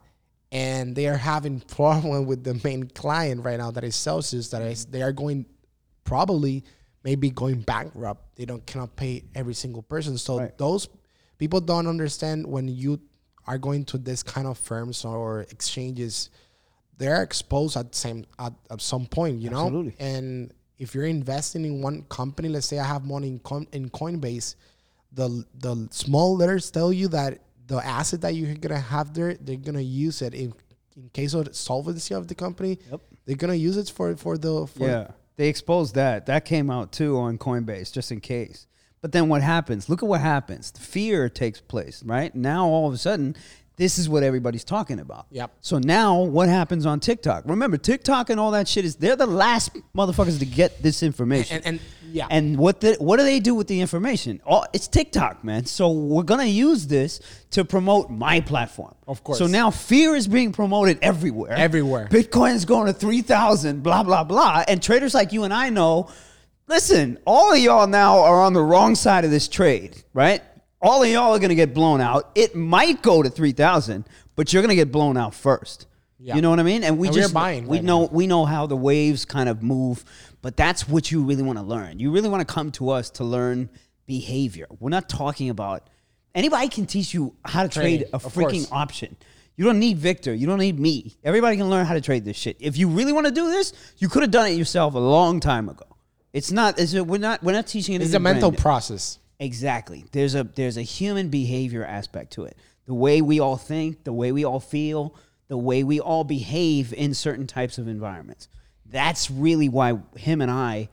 [0.51, 4.49] and they are having problem with the main client right now that is Celsius.
[4.49, 4.91] That is, mm-hmm.
[4.91, 5.45] they are going
[6.03, 6.63] probably
[7.03, 8.35] maybe going bankrupt.
[8.35, 10.17] They don't cannot pay every single person.
[10.17, 10.57] So Right.
[10.57, 10.89] those
[11.37, 12.99] people don't understand when you
[13.47, 16.29] are going to this kind of firms or exchanges.
[16.97, 19.65] They're exposed at same at, at some point, you know.
[19.67, 19.95] Absolutely.
[19.99, 23.89] And if you're investing in one company, let's say I have money in Coin, in
[23.89, 24.55] Coinbase,
[25.13, 29.55] the the small letters tell you that the asset that you're gonna have there, they're
[29.55, 30.53] gonna use it in
[30.97, 32.79] in case of solvency of the company.
[32.91, 33.01] Yep.
[33.25, 35.11] They're gonna use it for for the for Yeah.
[35.37, 36.25] They exposed that.
[36.25, 38.67] That came out too on Coinbase, just in case.
[39.01, 39.87] But then what happens?
[39.87, 40.71] Look at what happens.
[40.71, 42.35] The fear takes place, right?
[42.35, 43.37] Now all of a sudden,
[43.79, 45.25] this is what everybody's talking about.
[45.31, 45.51] Yep.
[45.61, 47.45] So now what happens on TikTok?
[47.47, 51.55] Remember, TikTok and all that shit is they're the last motherfuckers to get this information.
[51.57, 51.79] and and
[52.11, 52.27] yeah.
[52.29, 54.41] And what the, what do they do with the information?
[54.45, 55.65] Oh, it's TikTok, man.
[55.65, 58.95] So we're gonna use this to promote my platform.
[59.07, 59.37] Of course.
[59.37, 61.53] So now fear is being promoted everywhere.
[61.53, 62.09] Everywhere.
[62.11, 63.81] Bitcoin is going to three thousand.
[63.81, 64.65] Blah blah blah.
[64.67, 66.09] And traders like you and I know.
[66.67, 70.43] Listen, all of y'all now are on the wrong side of this trade, right?
[70.81, 72.31] All of y'all are gonna get blown out.
[72.35, 75.87] It might go to three thousand, but you're gonna get blown out first.
[76.19, 76.35] Yeah.
[76.35, 76.83] You know what I mean?
[76.83, 78.09] And we And we're just buying we right know now.
[78.11, 80.03] we know how the waves kind of move,
[80.41, 81.99] but that's what you really want to learn.
[81.99, 83.69] You really want to come to us to learn
[84.05, 84.67] behavior.
[84.79, 85.89] We're not talking about
[86.35, 89.15] anybody can teach you how to trade a freaking option.
[89.55, 90.33] You don't need Victor.
[90.33, 91.17] You don't need me.
[91.23, 92.57] Everybody can learn how to trade this shit.
[92.59, 95.41] If you really want to do this, you could have done it yourself a long
[95.41, 95.85] time ago.
[96.31, 96.79] It's not.
[96.79, 97.43] It's we're not.
[97.43, 98.01] We're not teaching it.
[98.01, 99.19] it's a mental process.
[99.39, 100.05] Exactly.
[100.11, 102.57] There's a there's a human behavior aspect to it.
[102.85, 105.15] The way we all think, the way we all feel,
[105.47, 108.49] the way we all behave in certain types of environments.
[108.85, 110.89] That's really why him and I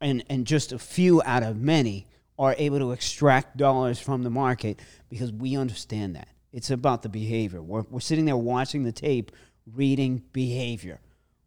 [0.00, 2.06] and and just a few out of many
[2.38, 6.28] are able to extract dollars from the market because we understand that.
[6.52, 7.60] It's about the behavior.
[7.60, 9.32] We're, we're sitting there watching the tape,
[9.74, 11.00] reading behavior.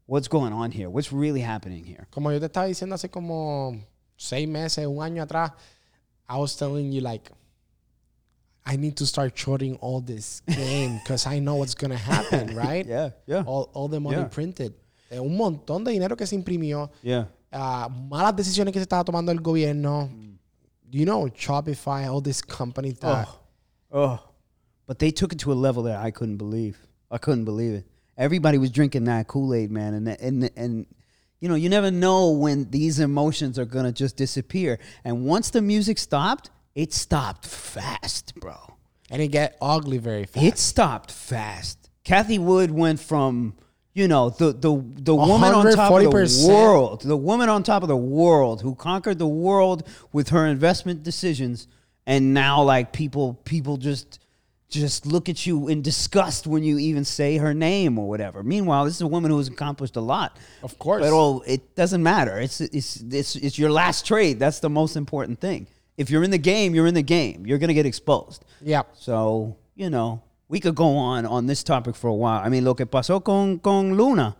[0.05, 0.89] What's going on here?
[0.89, 2.07] What's really happening here?
[2.11, 3.79] Como yo te estaba diciendo hace como
[4.17, 5.53] seis meses, un año atrás,
[6.29, 7.29] I was telling you like,
[8.65, 12.85] I need to start shorting all this game because I know what's gonna happen, right?
[12.85, 13.43] Yeah, yeah.
[13.45, 14.25] All, all the money Yeah.
[14.27, 14.73] printed.
[15.09, 16.89] Eh, un montón de dinero que se imprimió.
[17.03, 17.25] Yeah.
[17.51, 20.09] ah, malas decisiones que se estaba tomando el gobierno.
[20.91, 23.27] You know, Shopify, all these companies that.
[23.91, 24.19] Oh, oh.
[24.87, 26.77] But they took it to a level that I couldn't believe.
[27.09, 27.85] I couldn't believe it.
[28.17, 30.85] Everybody was drinking that Kool Aid, man, and and and
[31.41, 34.79] you know, you never know when these emotions are gonna just disappear.
[35.03, 38.55] And once the music stopped, it stopped fast, bro.
[39.09, 40.45] And it got ugly very fast.
[40.45, 41.89] It stopped fast.
[42.05, 43.55] Cathie Wood went from
[43.93, 47.81] you know the the the woman on top of the world, the woman on top
[47.81, 51.67] of the world who conquered the world with her investment decisions,
[52.05, 54.19] and now like people people just
[54.71, 58.41] just look at you in disgust when you even say her name or whatever.
[58.41, 60.37] Meanwhile, this is a woman who has accomplished a lot.
[60.63, 61.01] Of course.
[61.01, 62.39] But oh, it doesn't matter.
[62.39, 64.39] It's it's it's it's your last trade.
[64.39, 65.67] That's the most important thing.
[65.97, 67.45] If you're in the game, you're in the game.
[67.45, 68.43] You're gonna get exposed.
[68.61, 68.83] yeah.
[68.93, 72.41] So, you know, we could go on on this topic for a while.
[72.43, 74.35] I mean, lo que pasó con, con Luna,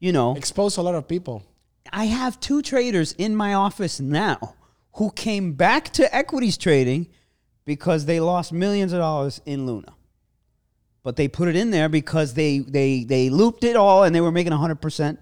[0.00, 1.42] you know, Expose a lot of people.
[1.92, 4.54] I have two traders in my office now
[4.94, 7.08] who came back to equities trading
[7.64, 9.94] because they lost millions of dollars in Luna.
[11.02, 14.20] But they put it in there because they they they looped it all and they
[14.20, 15.18] were making 100%.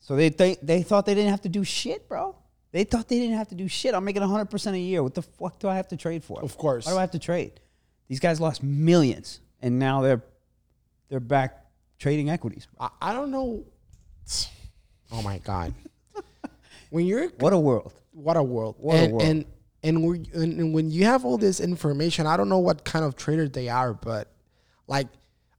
[0.00, 2.36] So they they, they thought they didn't have to do shit, bro.
[2.72, 3.94] They thought they didn't have to do shit.
[3.94, 5.02] I'm making 100% a year.
[5.02, 6.42] What the fuck do I have to trade for?
[6.42, 6.86] Of course.
[6.86, 7.60] Why do I have to trade?
[8.08, 10.22] These guys lost millions and now they're
[11.08, 11.66] they're back
[11.98, 12.66] trading equities.
[12.80, 13.64] I, I don't know.
[15.10, 15.74] Oh my god.
[16.90, 17.92] when you're What a world.
[18.12, 18.76] what a world.
[18.78, 19.22] What a world.
[19.22, 19.44] And
[19.82, 23.04] and, we and and when you have all this information, I don't know what kind
[23.04, 24.32] of traders they are, but
[24.86, 25.08] like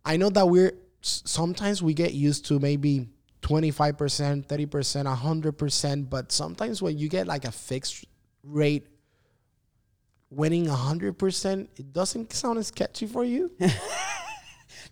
[0.06, 3.10] I know that we're sometimes we get used to maybe
[3.42, 8.06] 25%, 30%, 100%, but sometimes when you get like a fixed
[8.42, 8.88] rate
[10.30, 13.52] winning 100%, it doesn't sound as catchy for you.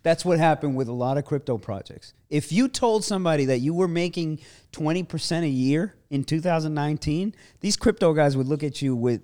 [0.04, 2.14] That's what happened with a lot of crypto projects.
[2.30, 4.40] If you told somebody that you were making
[4.72, 9.22] 20% a year in 2019, these crypto guys would look at you with,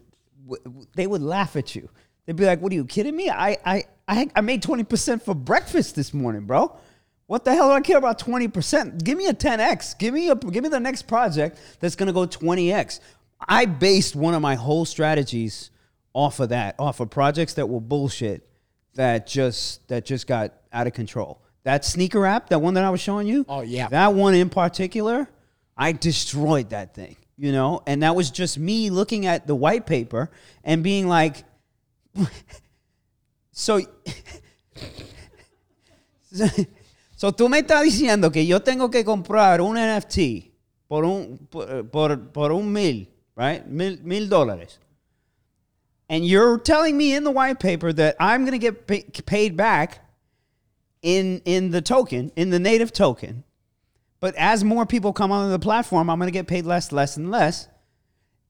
[0.96, 1.90] they would laugh at you.
[2.26, 3.30] They'd be like, what are you kidding me?
[3.30, 6.78] I, I, I, I made 20% for breakfast this morning, bro.
[7.26, 9.04] What the hell do I care about 20%?
[9.04, 9.98] Give me a 10x.
[9.98, 13.02] Give me a give me the next project that's going to go 20x.
[13.48, 15.70] I based one of my whole strategies
[16.14, 18.48] off of that, off of projects that were bullshit
[18.98, 21.42] that just that just got out of control.
[21.64, 23.46] That sneaker app, that one that I was showing you.
[23.50, 23.90] Oh, yeah.
[23.90, 25.28] That one in particular,
[25.76, 27.82] I destroyed that thing, you know?
[27.88, 30.30] And that was just me looking at the white paper
[30.64, 31.44] and being like
[33.52, 33.82] so
[37.18, 40.52] So tú me estás diciendo que yo tengo que comprar un NFT
[40.88, 43.66] por un, por, por, por un mil, right?
[43.66, 44.78] Mil, mil dólares.
[46.08, 49.58] And you're telling me in the white paper that I'm going to get pay, paid
[49.58, 50.07] back
[51.08, 53.46] in, in the token, in the native token.
[54.20, 57.16] But as more people come onto the platform, I'm going to get paid less, less,
[57.16, 57.70] and less.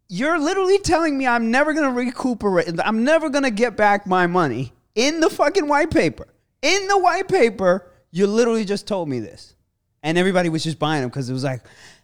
[0.10, 4.08] You're literally telling me I'm never going to recuperate, I'm never going to get back
[4.08, 6.28] my money in the fucking white paper.
[6.64, 9.54] In the white paper, you literally just told me this.
[10.02, 11.62] And everybody was just buying them because it was like,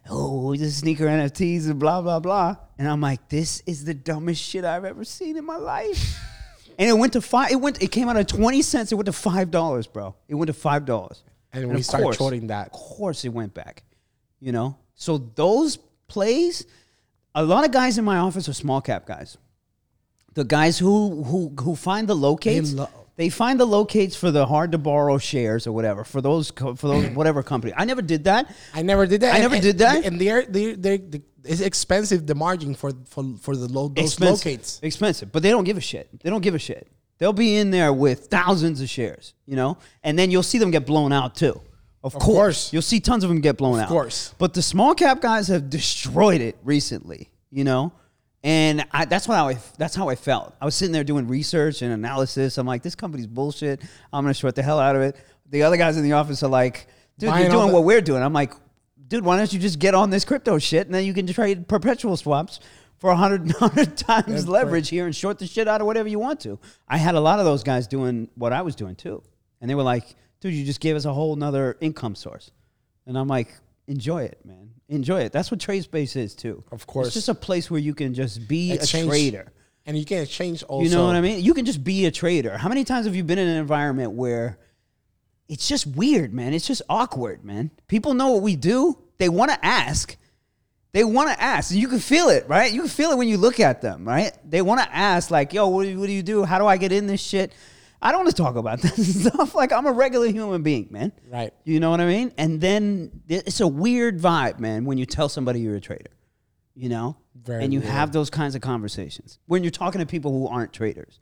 [0.08, 2.54] oh, this sneaker NFTs and blah, blah, blah.
[2.78, 6.16] And I'm like, this is the dumbest shit I've ever seen in my life.
[6.78, 8.92] and it went to five, it went, it came out of 20 cents.
[8.92, 10.14] It went to $5, bro.
[10.28, 11.22] It went to $5.
[11.52, 12.66] And, we started course, shorting that.
[12.66, 13.84] Of course it went back,
[14.40, 14.76] you know?
[14.94, 15.76] So those
[16.08, 16.66] plays,
[17.34, 19.36] a lot of guys in my office are small cap guys.
[20.34, 24.46] The guys who who who find the locates, lo- they find the locates for the
[24.46, 27.72] hard to borrow shares or whatever for those co- for those whatever company.
[27.76, 28.52] I never did that.
[28.74, 29.34] I never did that.
[29.34, 30.04] I never and- did that.
[30.04, 34.46] And they're they they it's expensive the margin for for for the low those expensive,
[34.46, 34.80] locates.
[34.82, 36.08] expensive, but they don't give a shit.
[36.22, 36.88] They don't give a shit.
[37.18, 40.70] They'll be in there with thousands of shares, you know, and then you'll see them
[40.72, 41.60] get blown out too.
[42.02, 42.24] Of, course.
[42.24, 42.72] course.
[42.72, 43.84] you'll see tons of them get blown out.
[43.84, 44.34] Of course.
[44.36, 47.92] but the small cap guys have destroyed it recently, you know,
[48.44, 50.54] and I, that's what I that's how I felt.
[50.60, 52.58] I was sitting there doing research and analysis.
[52.58, 53.80] I'm like, this company's bullshit.
[54.12, 55.16] I'm gonna short the hell out of it.
[55.50, 56.86] The other guys in the office are like,
[57.18, 58.22] dude, Buying you're doing the- what we're doing.
[58.22, 58.52] I'm like,
[59.08, 61.66] dude, why don't you just get on this crypto shit and then you can trade
[61.68, 62.60] perpetual swaps
[62.98, 66.18] for 100, 100 times That's leverage here and short the shit out of whatever you
[66.18, 66.58] want to.
[66.86, 69.22] I had a lot of those guys doing what I was doing too.
[69.60, 72.50] And they were like, dude, you just gave us a whole nother income source.
[73.06, 73.54] And I'm like,
[73.86, 74.70] enjoy it, man.
[74.88, 75.32] Enjoy it.
[75.32, 76.62] That's what trade space is too.
[76.70, 77.08] Of course.
[77.08, 79.52] It's just a place where you can just be Exchange- a trader.
[79.86, 80.84] And you can exchange also.
[80.84, 81.44] You know what I mean?
[81.44, 82.56] You can just be a trader.
[82.56, 84.58] How many times have you been in an environment where
[85.46, 86.54] it's just weird, man?
[86.54, 87.70] It's just awkward, man.
[87.86, 88.98] People know what we do.
[89.18, 90.16] They want to ask.
[90.92, 91.70] They want to ask.
[91.70, 92.72] And you can feel it, right?
[92.72, 94.32] You can feel it when you look at them, right?
[94.48, 96.44] They want to ask, like, yo, what do, you, what do you do?
[96.44, 97.52] How do I get in this shit?
[98.04, 99.54] I don't want to talk about this stuff.
[99.54, 101.10] Like, I'm a regular human being, man.
[101.28, 101.52] Right.
[101.64, 102.32] You know what I mean?
[102.36, 106.10] And then it's a weird vibe, man, when you tell somebody you're a trader,
[106.74, 107.16] you know?
[107.34, 107.90] Very and you weird.
[107.90, 111.18] have those kinds of conversations when you're talking to people who aren't traders.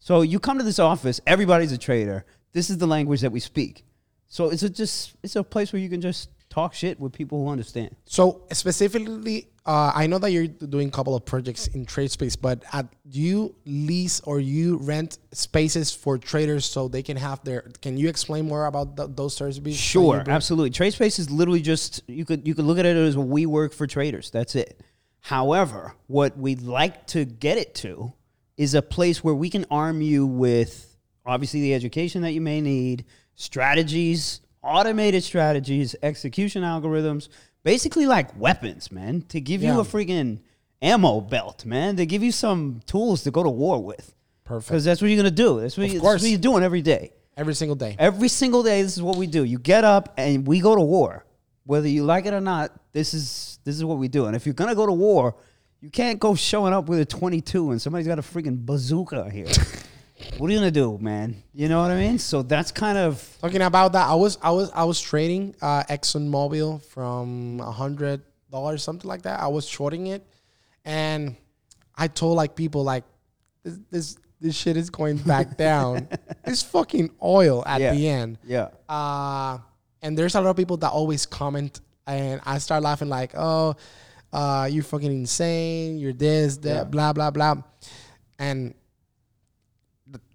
[0.00, 2.26] So you come to this office, everybody's a trader.
[2.52, 3.86] This is the language that we speak.
[4.26, 7.42] So it's a just it's a place where you can just talk shit with people
[7.42, 7.96] who understand.
[8.04, 12.36] So specifically, uh, I know that you're doing a couple of projects in trade space,
[12.36, 17.42] but at, do you lease or you rent spaces for traders so they can have
[17.42, 17.62] their?
[17.82, 19.76] Can you explain more about th- those services?
[19.76, 20.70] Sure, absolutely.
[20.70, 24.30] TradeSpace is literally just you could you could look at it as WeWork for traders.
[24.30, 24.80] That's it.
[25.20, 28.12] However, what we'd like to get it to
[28.56, 32.60] is a place where we can arm you with obviously the education that you may
[32.60, 37.28] need, strategies, automated strategies, execution algorithms,
[37.62, 40.40] basically like weapons, man, to give you a freaking
[40.80, 44.14] ammo belt, man, to give you some tools to go to war with.
[44.44, 44.68] Perfect.
[44.68, 45.60] Because that's what you're gonna do.
[45.60, 47.12] That's what, you, that's what you're doing every day.
[47.36, 47.96] Every single day.
[47.98, 49.42] Every single day, this is what we do.
[49.42, 51.24] You get up and we go to war.
[51.64, 54.26] Whether you like it or not, this is this is what we do.
[54.26, 55.34] And if you're gonna go to war,
[55.80, 59.46] you can't go showing up with a 22 and somebody's got a freaking bazooka here.
[60.38, 61.42] what are you gonna do, man?
[61.52, 62.18] You know what I mean?
[62.18, 65.84] So that's kind of Talking about that, I was I was I was trading uh,
[65.84, 69.40] ExxonMobil from a hundred dollars, something like that.
[69.40, 70.24] I was shorting it,
[70.84, 71.36] and
[71.96, 73.04] I told like people like
[73.62, 76.08] this this, this shit is going back down.
[76.44, 77.94] It's fucking oil at Yeah.
[77.94, 78.38] the end.
[78.44, 78.68] yeah.
[78.88, 79.58] Uh,
[80.02, 83.74] and there's a lot of people that always comment, and I start laughing like, "Oh,
[84.32, 85.98] uh, you're fucking insane.
[85.98, 86.84] You're this, that, Yeah.
[86.84, 87.54] blah, blah, blah."
[88.38, 88.74] And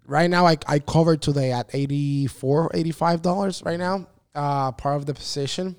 [0.10, 5.06] right now, I I covered today at 84 85 dollars right now, uh, part of
[5.06, 5.76] the position,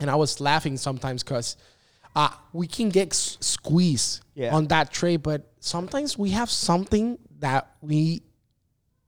[0.00, 1.56] and I was laughing sometimes because.
[2.16, 4.54] Uh, we can get s- squeezed Yeah.
[4.54, 8.22] on that trade, but sometimes we have something that we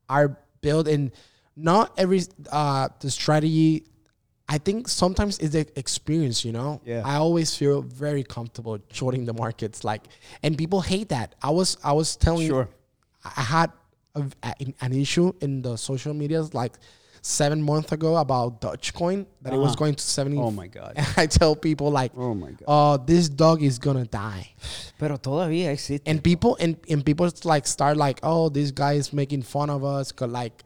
[0.09, 1.13] are built in
[1.55, 3.85] not every uh the strategy.
[4.49, 6.45] I think sometimes it's the experience.
[6.45, 6.81] You know.
[6.85, 7.03] Yeah.
[7.05, 9.85] I always feel very comfortable shorting the markets.
[9.85, 10.03] Like,
[10.43, 11.37] and people hate that.
[11.41, 12.69] I was I was telling Sure.
[13.25, 13.71] I had
[14.17, 16.75] a, a- an issue in the social medias like
[17.23, 19.77] seven months ago about Dogecoin that it was Uh-huh.
[19.77, 20.39] going to seventy.
[20.39, 20.93] Oh my God.
[20.97, 22.65] And I tell people like, Oh my God.
[22.69, 24.53] "Oh, this dog is gonna die,"
[24.99, 26.03] Pero todavía existe.
[26.07, 29.83] and people and, and people like start like, "Oh, this guy is making fun of
[29.85, 30.63] us, like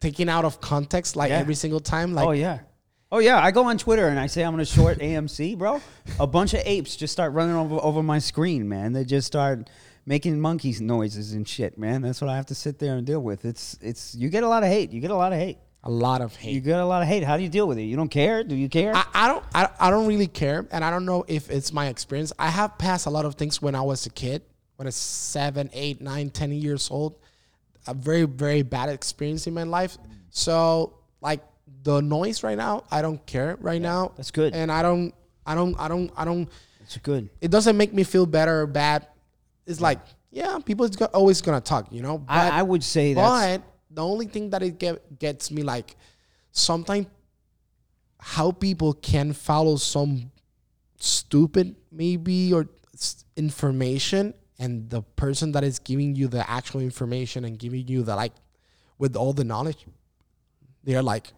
[0.00, 1.38] taking out of context like Yeah.
[1.40, 2.14] every single time.
[2.14, 2.58] Like, oh yeah.
[3.10, 5.80] Oh yeah, I go on Twitter and I say I'm gonna short AMC, bro.
[6.18, 8.92] A bunch of apes just start running over over my screen, man.
[8.92, 9.68] They just start
[10.06, 12.02] making monkeys noises and shit, man.
[12.02, 13.44] That's what I have to sit there and deal with.
[13.44, 14.92] It's it's you get a lot of hate.
[14.92, 15.58] You get a lot of hate.
[15.82, 16.52] a lot of hate.
[16.54, 17.22] You get a lot of hate.
[17.24, 17.82] How do you deal with it?
[17.82, 18.42] You don't care?
[18.44, 18.94] Do you care?
[18.94, 21.88] I, I don't I, I don't really care and I don't know if it's my
[21.88, 22.32] experience.
[22.38, 24.42] I have passed a lot of things when I was a kid,
[24.76, 27.18] when I was seven, eight, nine, ten years old.
[27.86, 29.98] A very, very bad experience in my life.
[30.30, 31.40] So like
[31.82, 34.12] the noise right now, I don't care right now.
[34.16, 34.54] that's good.
[34.54, 35.12] And I don't
[35.46, 36.48] I don't I don't I don't
[36.80, 37.28] it's good.
[37.42, 39.06] it doesn't make me feel better or bad.
[39.66, 40.00] It's like,
[40.30, 42.18] yeah, people is go- always gonna talk, you know?
[42.18, 45.62] But I, I would say that's but the only thing that it get, gets me
[45.62, 45.96] like
[46.52, 47.06] sometimes
[48.18, 50.30] how people can follow some
[50.98, 57.44] stupid maybe or s- information and the person that is giving you the actual information
[57.44, 58.32] and giving you the like
[58.98, 59.84] with all the knowledge
[60.84, 61.32] they're like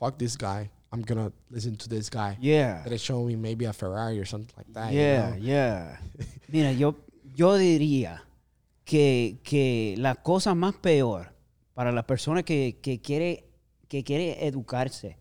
[0.00, 2.82] fuck this guy i'm gonna listen to this guy yeah.
[2.82, 5.34] that is showing me maybe a ferrari or something like that you Yeah, Yeah.
[5.36, 5.46] You know?
[5.46, 5.96] yeah.
[6.48, 6.96] Mira, yo,
[7.34, 8.24] yo diría
[8.84, 11.32] que, que la cosa más peor
[11.74, 13.44] para la persona que, que quiere,
[13.88, 15.16] que quiere educarse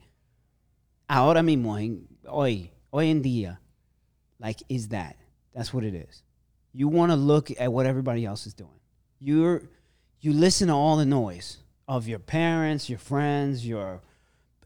[1.08, 3.60] ahora mismo, en, hoy, hoy en día,
[4.40, 5.16] like, is that.
[5.54, 6.24] That's what it is.
[6.74, 8.80] You want to look at what everybody else is doing.
[9.20, 9.64] You're,
[10.22, 11.58] you listen to all the noise
[11.88, 14.02] of your parents, your friends, your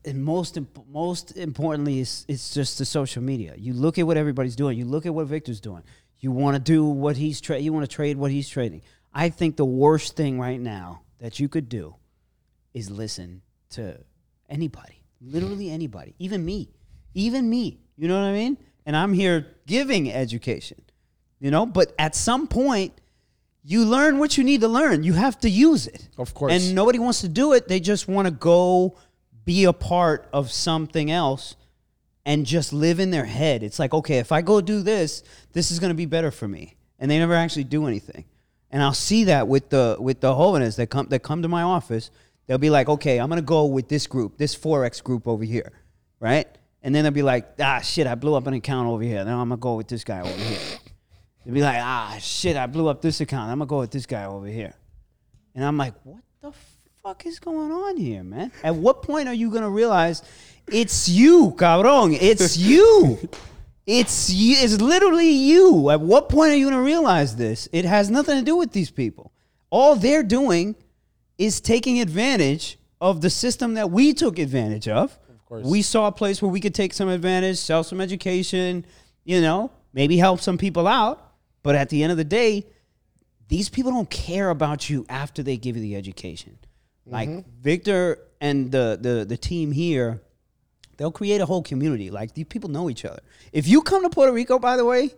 [0.06, 3.56] and most imp- most importantly is it's just the social media.
[3.58, 4.78] You look at what everybody's doing.
[4.78, 5.82] You look at what Victor's doing.
[6.26, 8.82] You want to do what he's tra- you want to trade what he's trading.
[9.14, 11.98] I think the worst thing right now that you could do
[12.74, 14.00] is listen to
[14.50, 15.04] anybody.
[15.22, 16.16] Literally anybody.
[16.18, 16.72] Even me.
[17.14, 17.78] Even me.
[17.96, 18.58] You know what I mean?
[18.88, 20.82] And I'm here giving education.
[21.40, 23.00] You know, but at some point
[23.64, 25.04] you learn what you need to learn.
[25.04, 26.10] You have to use it.
[26.18, 26.54] Of course.
[26.54, 27.68] And nobody wants to do it.
[27.68, 28.98] They just want to go
[29.46, 31.56] be a part of something else
[32.26, 33.64] and just live in their head.
[33.64, 35.24] It's like, okay, if I go do this,
[35.54, 36.76] this is going to be better for me.
[37.00, 38.26] And they never actually do anything.
[38.72, 41.62] And I'll see that with the with the jóvenes that come that come to my
[41.62, 42.12] office.
[42.48, 45.44] They'll be like, okay, I'm going to go with this group, this forex group over
[45.44, 45.72] here,
[46.20, 46.48] right?
[46.86, 49.26] And then they'll be like, ah, shit, I blew up an account over here.
[49.26, 50.60] Now I'm gonna go with this guy over here.
[51.44, 53.50] They'll be like, ah, shit, I blew up this account.
[53.50, 54.76] I'm gonna go with this guy over here.
[55.56, 56.52] And I'm like, what the
[57.02, 58.52] fuck is going on here, man?
[58.64, 60.22] At what point are you gonna realize
[60.72, 62.18] it's you, cabrón?
[62.20, 63.18] It's you.
[63.86, 64.58] It's you.
[64.60, 65.90] It's literally you.
[65.90, 67.70] At what point are you gonna realize this?
[67.72, 69.32] It has nothing to do with these people.
[69.70, 70.76] All they're doing
[71.38, 75.18] is taking advantage of the system that we took advantage of.
[75.30, 75.66] Of course.
[75.66, 78.86] We saw a place where we could take some advantage, sell some education,
[79.24, 81.22] you know, maybe help some people out.
[81.62, 82.66] But at the end of the day,
[83.48, 86.58] these people don't care about you after they give you the education.
[87.06, 87.50] Like mm-hmm.
[87.62, 90.22] Victor and the, the the team here,
[90.98, 92.10] they'll create a whole community.
[92.10, 93.22] Like these people know each other.
[93.52, 95.12] If you come to Puerto Rico, by the way,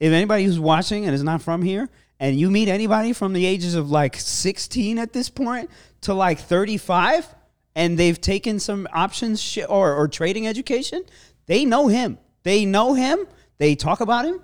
[0.00, 1.88] if anybody who's watching and is not from here,
[2.20, 5.70] and you meet anybody from the ages of like 16 at this point
[6.02, 7.34] to like 35,
[7.74, 11.02] and they've taken some options sh- or, or trading education,
[11.46, 12.18] they know him.
[12.42, 13.26] They know him.
[13.58, 14.40] They talk about him.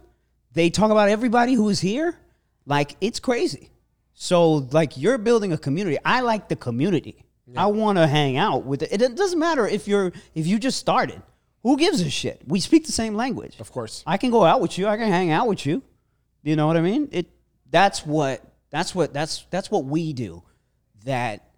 [0.53, 2.17] They talk about everybody who is here.
[2.67, 3.71] Like it's crazy.
[4.15, 5.99] So like you're building a community.
[6.05, 7.25] I like the community.
[7.57, 8.93] I want to hang out with it.
[9.03, 11.21] It doesn't matter if you're if you just started.
[11.63, 12.41] Who gives a shit?
[12.47, 13.59] We speak the same language.
[13.61, 14.03] Of course.
[14.07, 14.87] I can go out with you.
[14.87, 15.83] I can hang out with you.
[16.43, 17.09] You know what I mean?
[17.13, 17.27] It
[17.71, 20.43] that's what that's what that's that's what we do.
[21.05, 21.49] That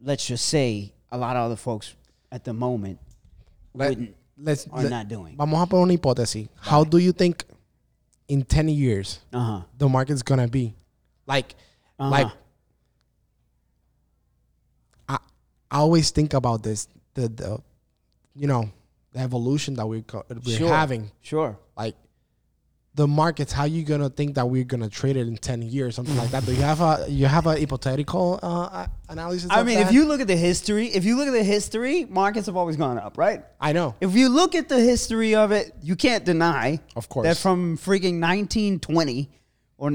[0.00, 1.94] let's just say a lot of other folks
[2.30, 2.98] at the moment
[3.74, 3.98] Let,
[4.38, 5.36] let's are let- not doing.
[5.36, 6.48] Vamos a poner una hipótesis.
[6.60, 7.44] How do you think
[8.28, 9.60] in 10 years Uh huh.
[9.78, 10.74] the market's gonna be?
[11.26, 11.54] Like,
[12.00, 12.10] Uh-huh.
[12.10, 12.28] like
[15.08, 15.18] I,
[15.72, 16.86] I always think about this.
[17.14, 17.58] The the
[18.36, 18.70] you know
[19.12, 20.04] the evolution that we're
[20.44, 20.68] we're Sure.
[20.68, 21.10] having.
[21.22, 21.58] Sure.
[21.76, 21.96] Like
[22.94, 26.14] the markets, how you gonna think that we're gonna trade it in 10 years, something
[26.16, 26.44] like that?
[26.44, 29.48] Do you have a you have a hypothetical uh, analysis?
[29.50, 32.46] I mean, if you look at the history, if you look at the history, markets
[32.46, 33.42] have always gone up, right?
[33.58, 37.26] I know, If you look at the history of it, you can't deny of course.
[37.26, 39.30] that from freaking 1920
[39.78, 39.90] or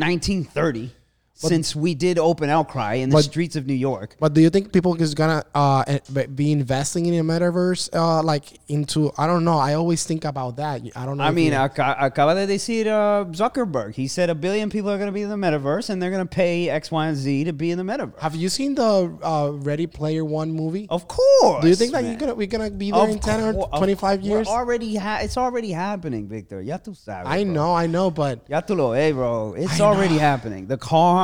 [1.44, 4.16] 1930, since we did open outcry in the But- streets of New York.
[4.20, 6.00] But do you think people is gonna uh eh,
[6.34, 9.58] be- investing in a metaverse uh like into I don't know.
[9.58, 10.82] I always think about that.
[10.96, 11.24] I don't know.
[11.24, 13.94] I mean, acaba de decir uh, Zuckerberg.
[13.96, 16.26] He said a billion people are going to be in the metaverse, and they're going
[16.28, 18.20] to pay X, Y, and Z to be in the metaverse.
[18.20, 20.88] have you seen the uh, Ready Player One movie?
[20.90, 21.62] Of course.
[21.62, 23.96] do you think that you're gonna we're gonna be there Of in ten or twenty
[23.96, 24.48] five years?
[24.48, 26.62] already ha- it's already happening, Victor.
[26.62, 27.26] Ya tú sabes.
[27.28, 27.54] I bro.
[27.54, 29.54] know, I know, but Ya tú lo ves, bro.
[29.58, 30.20] It's I already know.
[30.22, 30.68] happening.
[30.68, 30.78] The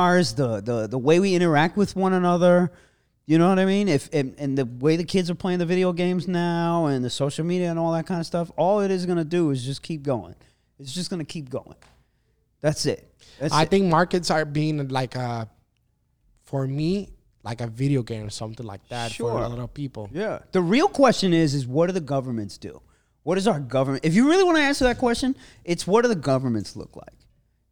[0.04, 2.70] cars, the the the way we interact with one another.
[3.26, 3.88] You know what I mean?
[3.88, 7.10] If and, and the way the kids are playing the video games now, and the
[7.10, 9.82] social media and all that kind of stuff, all it is gonna do is just
[9.82, 10.34] keep going.
[10.78, 11.76] It's just gonna keep going.
[12.60, 13.10] That's it.
[13.40, 13.70] That's I it.
[13.70, 15.48] think markets are being like a,
[16.44, 17.10] for me,
[17.42, 20.08] like a video game or something like that for a lot of people.
[20.12, 20.38] Yeah.
[20.52, 22.80] The real question is, is what do the governments do?
[23.22, 24.04] What does our government?
[24.04, 27.18] If you really want to answer that question, it's what do the governments look like?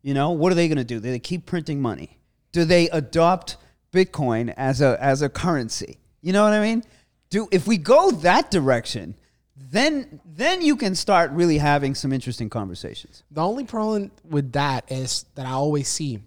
[0.03, 1.01] You know, what are they going to do?
[1.01, 2.18] Do they keep printing money?
[2.53, 3.57] Do they adopt
[3.92, 5.98] Bitcoin as a as a currency?
[6.20, 6.84] You know what I mean?
[7.30, 9.14] Do if we go that direction,
[9.57, 13.24] then then you can start really having some interesting conversations.
[13.30, 16.20] The only problem with that is that I always see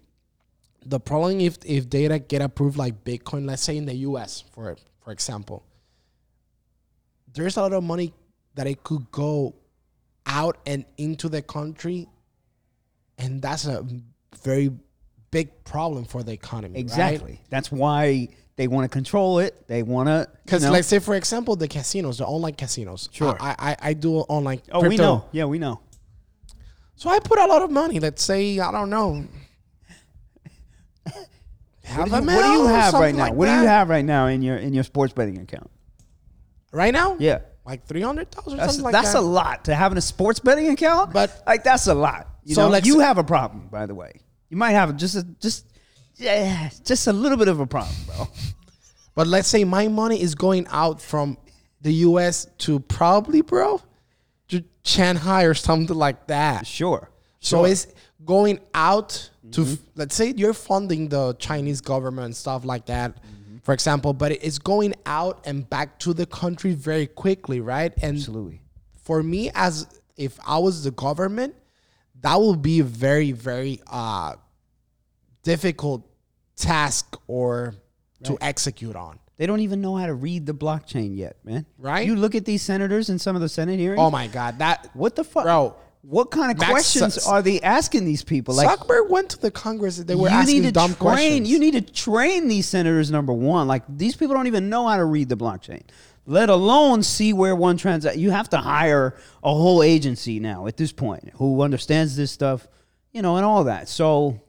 [0.84, 4.76] the problem if if data get approved like Bitcoin, let's say in the US for
[5.00, 5.64] for example,
[7.32, 8.12] there's a lot of money
[8.54, 9.54] that it could go
[10.26, 12.08] out and into the country,
[13.18, 13.86] and that's a
[14.42, 14.70] very
[15.38, 16.78] big problem for the economy.
[16.80, 17.34] Exactly.
[17.54, 18.28] That's why
[18.58, 19.52] they want to control it.
[19.72, 23.08] They want to Because let's say for example the casinos, the online casinos.
[23.12, 23.36] Sure.
[23.40, 24.60] I I, I do online.
[24.72, 25.16] oh, we know.
[25.32, 25.76] Yeah, we know.
[27.00, 28.00] So I put a lot of money.
[28.00, 29.10] Let's say I don't know.
[31.96, 33.24] What do a you, what do you have right now?
[33.26, 35.70] like what do you have right now in your in your sports betting account?
[36.72, 37.16] right now?
[37.18, 37.38] Yeah.
[37.64, 39.02] like three hundred thousand, That's, something like that?
[39.02, 39.20] that's that.
[39.20, 41.12] a lot to have in a sports betting account.
[41.12, 42.22] But- like that's a lot.
[42.44, 44.12] You So, know, like, you have a problem, by the way.
[44.48, 45.66] You might have just a just
[46.16, 48.28] yeah, just a little bit of a problem, bro.
[49.16, 51.38] But let's say my money is going out from
[51.80, 52.46] the U.S.
[52.58, 53.80] to probably, bro,
[54.48, 56.66] to Shanghai or something like that.
[56.66, 57.10] Sure.
[57.40, 57.86] So it's
[58.26, 59.72] going out to, mm-hmm.
[59.72, 63.56] f- let's say you're funding the Chinese government and stuff like that, mm-hmm.
[63.62, 67.94] for example, but it's going out and back to the country very quickly, right?
[68.02, 68.60] And Absolutely.
[68.96, 69.86] for me, as
[70.18, 71.54] if I was the government,
[72.26, 74.34] that will be a very, very uh,
[75.44, 76.02] difficult
[76.56, 77.74] task or
[78.24, 79.20] to execute on.
[79.36, 81.66] They don't even know how to read the blockchain yet, man.
[81.78, 82.04] Right?
[82.04, 84.00] You look at these senators and some of the Senate hearings.
[84.00, 87.42] Oh my God, that what the fuck, Bro, What kind of Max questions Zuck- are
[87.42, 88.56] they asking these people?
[88.56, 89.98] Like, Zuckerberg went to the Congress.
[89.98, 90.98] And they were you asking need to dumb train.
[90.98, 91.48] questions.
[91.48, 93.08] You need to train these senators.
[93.12, 95.82] Number one, like these people don't even know how to read the blockchain,
[96.26, 98.16] let alone see where one transact.
[98.16, 102.66] You have to hire a whole agency now at this point who understands this stuff,
[103.12, 103.88] you know, and all that.
[103.88, 104.40] So,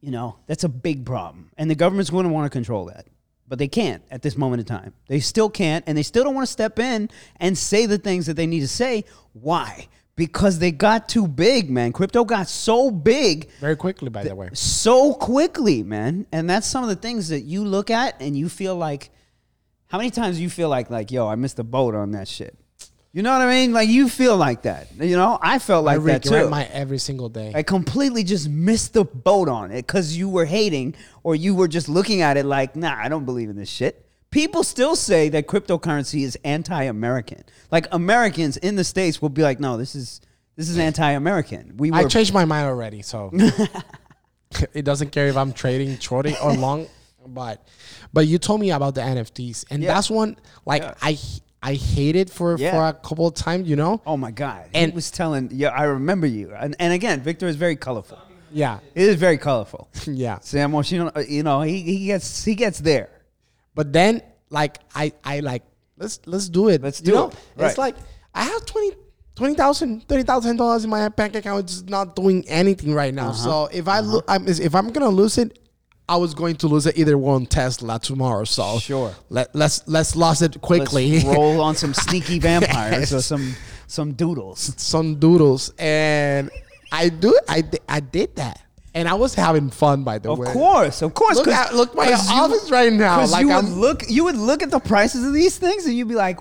[0.00, 3.06] you know, that's a big problem, and the government's going to want to control that.
[3.48, 4.92] But they can't at this moment in time.
[5.06, 8.26] They still can't, and they still don't want to step in and say the things
[8.26, 9.04] that they need to say.
[9.32, 9.88] Why?
[10.16, 11.92] Because they got too big, man.
[11.92, 14.50] Crypto got so big very quickly, by the way.
[14.52, 16.26] so quickly, man.
[16.30, 19.10] And that's some of the things that you look at and you feel like
[19.88, 22.28] how many times do you feel like like yo, I missed the boat on that
[22.28, 22.56] shit.
[23.12, 23.72] You know what I mean?
[23.72, 24.88] Like you feel like that.
[25.00, 26.48] You know, I felt I like that too.
[26.50, 27.52] my every single day.
[27.54, 31.68] I completely just missed the boat on it because you were hating or you were
[31.68, 34.04] just looking at it like, nah, I don't believe in this shit.
[34.30, 37.44] People still say that cryptocurrency is anti-American.
[37.70, 40.20] Like Americans in the states will be like, no, this is
[40.56, 41.78] this is anti-American.
[41.78, 43.32] We were I changed my mind already, so
[44.74, 46.86] it doesn't care if I'm trading shorty or long.
[47.26, 47.66] But
[48.12, 49.94] but you told me about the NFTs, and Yeah.
[49.94, 50.36] that's one
[50.66, 50.94] like Yeah.
[51.02, 51.18] I
[51.62, 52.70] I hated for Yeah.
[52.72, 54.00] for a couple of times, you know.
[54.06, 54.64] Oh my God!
[54.74, 56.52] And- he was telling, yeah, I remember you.
[56.56, 58.18] And, and again, Victor is very colorful.
[58.52, 59.88] Yeah, It is very colorful.
[60.06, 60.38] yeah.
[60.40, 63.10] Sam Oshino, uh, you know, he, he gets he gets there.
[63.74, 65.64] But then like I I like
[65.98, 66.80] let's let's do it.
[66.80, 67.28] Let's you do know?
[67.28, 67.34] it.
[67.56, 67.68] Right.
[67.68, 67.96] It's like
[68.34, 68.92] I have 20
[69.36, 71.62] $20,000, $30,000 in my bank account.
[71.64, 73.28] It's just not doing anything right now.
[73.28, 73.44] Uh-huh.
[73.44, 75.58] So if I lo- I'm, if I'm gonna lose it,
[76.08, 78.44] I was going to lose it either one Tesla tomorrow.
[78.44, 79.14] So Sure.
[79.28, 81.12] let let's let's lose it quickly.
[81.20, 83.54] Let's roll on some sneaky vampires or some
[83.86, 84.72] some doodles.
[84.80, 86.50] Some doodles, and
[86.92, 88.60] I do I I did that,
[88.94, 90.46] and I was having fun by the Of way.
[90.46, 91.36] Of course, of course.
[91.36, 93.26] Look at look my you- office right now.
[93.26, 95.94] Like you would I'm look, you would look at the prices of these things, and
[95.94, 96.38] you'd be like,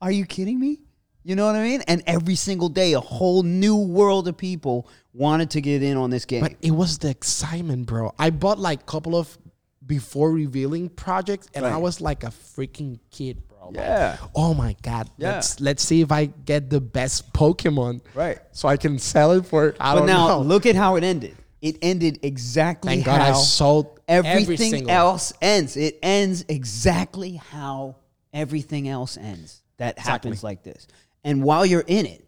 [0.00, 0.80] "Are you kidding me?"
[1.24, 1.82] You know what I mean?
[1.88, 4.88] And every single day, a whole new world of people
[5.18, 6.40] wanted to get in on this game.
[6.42, 8.14] But it was the excitement, bro.
[8.18, 9.36] I bought like a couple of
[9.84, 13.66] before revealing projects, and I was like a freaking kid, bro.
[13.68, 14.16] Like, Yeah.
[14.34, 15.10] oh my god.
[15.16, 15.32] Yeah.
[15.34, 18.00] Let's let's see if I get the best Pokemon.
[18.14, 18.38] Right.
[18.52, 20.40] So I can sell it for I but don't now know.
[20.40, 21.36] look at how it ended.
[21.60, 25.76] It ended exactly Thank God I sold everything single- else ends.
[25.76, 27.96] It ends exactly how
[28.32, 29.62] everything else ends.
[29.78, 30.86] That happens like this.
[31.24, 32.24] And while you're in it,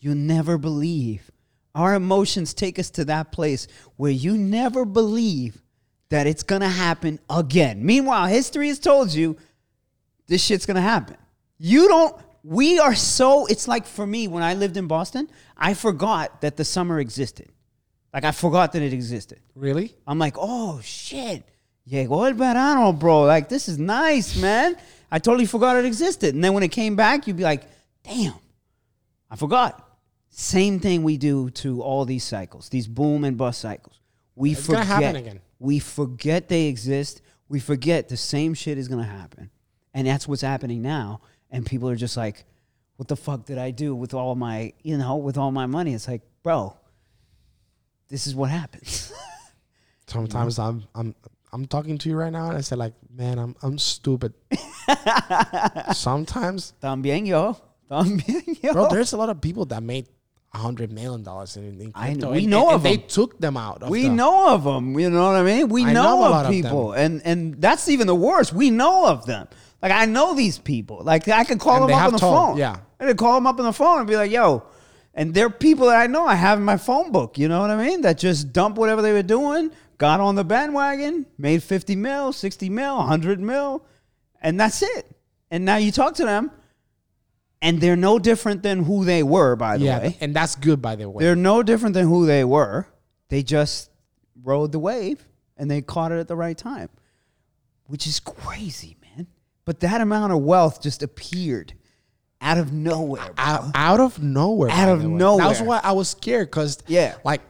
[0.00, 1.30] you'll never believe.
[1.74, 3.66] Our emotions take us to that place
[3.96, 5.60] where you never believe
[6.10, 7.84] that it's gonna happen again.
[7.84, 9.36] Meanwhile, history has told you
[10.26, 11.16] this shit's gonna happen.
[11.58, 12.16] You don't.
[12.44, 13.46] We are so.
[13.46, 17.48] It's like for me when I lived in Boston, I forgot that the summer existed.
[18.12, 19.40] Like I forgot that it existed.
[19.56, 19.94] Really?
[20.06, 21.42] I'm like, oh shit,
[21.90, 23.22] llegó el verano, bro.
[23.22, 24.76] Like this is nice, man.
[25.10, 26.34] I totally forgot it existed.
[26.34, 27.64] And then when it came back, you'd be like,
[28.04, 28.34] damn,
[29.30, 29.80] I forgot.
[30.36, 34.00] Same thing we do to all these cycles, these boom and bust cycles.
[34.34, 35.02] We It's gonna forget.
[35.02, 35.40] happen again.
[35.60, 37.22] We forget they exist.
[37.48, 39.50] We forget the same shit is gonna happen,
[39.94, 41.20] and that's what's happening now.
[41.52, 42.44] And people are just like,
[42.96, 45.94] "What the fuck did I do with all my, you know, with all my money?"
[45.94, 46.76] It's like, bro,
[48.08, 49.12] this is what happens.
[50.08, 51.14] Sometimes I'm I'm
[51.52, 54.34] I'm talking to you right now and I said like, man, I'm I'm stupid.
[55.94, 57.56] Sometimes, También yo.
[57.88, 58.72] También yo.
[58.72, 60.08] bro, there's a lot of people that made
[60.54, 62.26] hundred million dollars in, in I crypto.
[62.26, 63.82] know- we and- know and, of and they took them out.
[63.82, 64.98] Of we the- know of them.
[64.98, 65.68] You know what I mean?
[65.68, 68.52] We I know, know of of people, and and that's even the worst.
[68.52, 69.48] We know of them.
[69.82, 71.00] Like I know these people.
[71.02, 72.56] Like I can call them up on the told- phone.
[72.56, 72.76] yeah.
[73.00, 74.62] I can call them up on the phone and be like, "Yo,"
[75.14, 76.24] and they're people that I know.
[76.26, 77.36] I have in my phone book.
[77.36, 78.00] You know what I mean?
[78.02, 82.70] That just dump whatever they were doing, got on the bandwagon, made fifty mil, sixty
[82.70, 83.84] mil, hundred mil,
[84.40, 85.06] and that's it.
[85.50, 86.50] And now you talk to them,
[87.64, 89.56] and they're no different than who they were.
[89.56, 91.24] By the Yeah, way, and that's good by the way.
[91.24, 92.86] they're no different than who they were.
[93.30, 93.90] They just
[94.42, 96.88] rode the wave and they caught it at the right time,
[97.86, 99.26] which is crazy, man.
[99.64, 101.72] But that amount of wealth just appeared
[102.40, 103.22] out of nowhere.
[103.32, 103.34] bro.
[103.38, 104.70] out, out of nowhere.
[104.70, 105.46] Out of nowhere.
[105.48, 107.14] That's why I was scared because Yeah.
[107.24, 107.40] like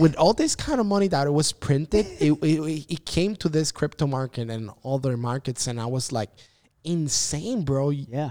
[0.00, 3.48] with all this kind of money that it was printed, it, it it came to
[3.48, 6.30] this crypto market and other markets, and I was like,
[6.84, 7.90] insane, bro.
[7.90, 8.30] Yeah.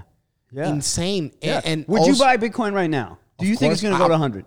[0.52, 0.70] Yeah.
[0.70, 1.32] Insane.
[1.41, 1.62] Yeah.
[1.64, 3.20] And, Would also- you buy Bitcoin right now?
[3.38, 4.45] Do you think it's going to go to 100?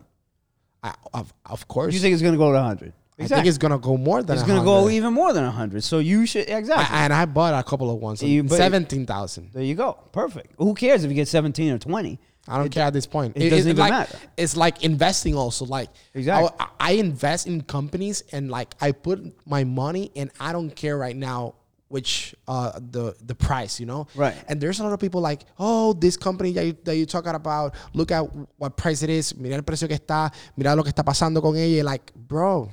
[0.82, 1.94] I, of, of course.
[1.94, 2.92] You think it's going to go to 100?
[3.18, 5.84] I think it's gonna go more than It's going to go even more than 100.
[5.84, 6.86] So you should exactly.
[6.96, 8.22] I, and I bought a couple of ones.
[8.22, 9.50] You- Seventeen thousand.
[9.52, 9.98] there you go.
[10.12, 10.54] Perfect.
[10.58, 12.18] Who cares if you get 17 or 20?
[12.48, 13.36] I don't care at this point.
[13.36, 14.18] it doesn't even like, matter.
[14.36, 15.64] It's like investing also.
[15.64, 16.50] Like Exactly.
[16.58, 20.98] I, I invest in companies and like I put my money and I don't care
[20.98, 21.54] right now
[21.92, 24.06] which uh the the price, you know?
[24.14, 24.34] Right.
[24.48, 27.34] And there's a lot of people like, oh, this company that, you, that you're talking
[27.34, 28.22] about, look at
[28.56, 31.54] what price it is, mira el precio que está, mira lo que está pasando con
[31.56, 31.84] ella.
[31.84, 32.70] Like, bro,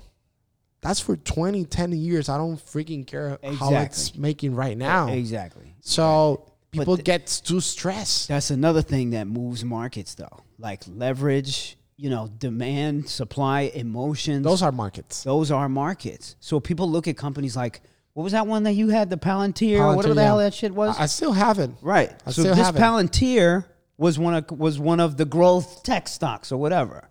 [0.81, 2.29] that's for 20, 10 years.
[2.29, 5.09] I don't freaking care how it's making right now.
[5.09, 5.75] Exactly.
[5.81, 8.29] So people the- get too stressed.
[8.29, 14.45] That's another thing that moves markets, though, like leverage, you know, demand, supply, emotions.
[14.45, 15.23] Those are markets.
[15.23, 16.37] those are markets.
[16.39, 17.81] So people look at companies like,
[18.19, 20.27] what was that one that you had, the Palantir, Palantir, whatever the yeah.
[20.27, 20.99] hell that shit was?
[20.99, 21.71] I, I still have it.
[21.81, 22.11] right.
[22.25, 22.79] I so still this have it.
[22.79, 23.63] Palantir
[23.97, 27.07] was one of was one of the growth tech stocks or whatever,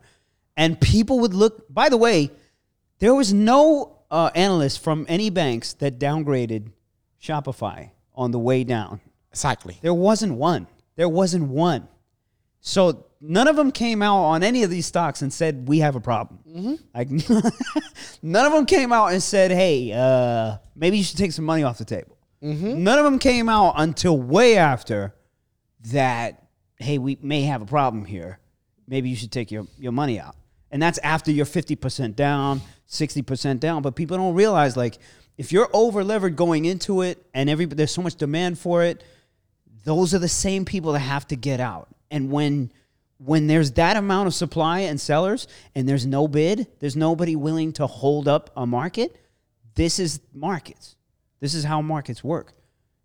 [0.55, 1.65] and people would look.
[1.73, 2.31] By the way,
[2.99, 6.73] there was no uh, analyst from any banks that downgraded
[7.19, 9.01] Shopify on the way down.
[9.31, 9.79] Exactly.
[9.81, 10.67] There wasn't one.
[10.97, 11.89] There wasn't one.
[12.61, 15.97] So none of them came out on any of these stocks and said we have
[15.97, 16.79] a problem.
[16.95, 17.09] Like
[18.23, 21.63] none of them came out and said, "Hey, uh, maybe you should take some money
[21.63, 22.17] off the table."
[22.85, 25.15] None of them came out until way after
[25.93, 26.45] that.
[26.77, 28.39] Hey, we may have a problem here.
[28.87, 30.37] Maybe you should take your, your money out.
[30.71, 33.83] And that's after you're 50% down, 60% down.
[33.83, 34.99] But people don't realize like
[35.37, 39.03] if you're over levered going into it and every there's so much demand for it,
[39.85, 41.89] those are the same people that have to get out.
[42.11, 42.71] And when
[43.19, 47.73] when there's that amount of supply and sellers and there's no bid, there's nobody willing
[47.75, 49.17] to hold up a market,
[49.75, 50.97] this is markets.
[51.41, 52.53] This is how markets work.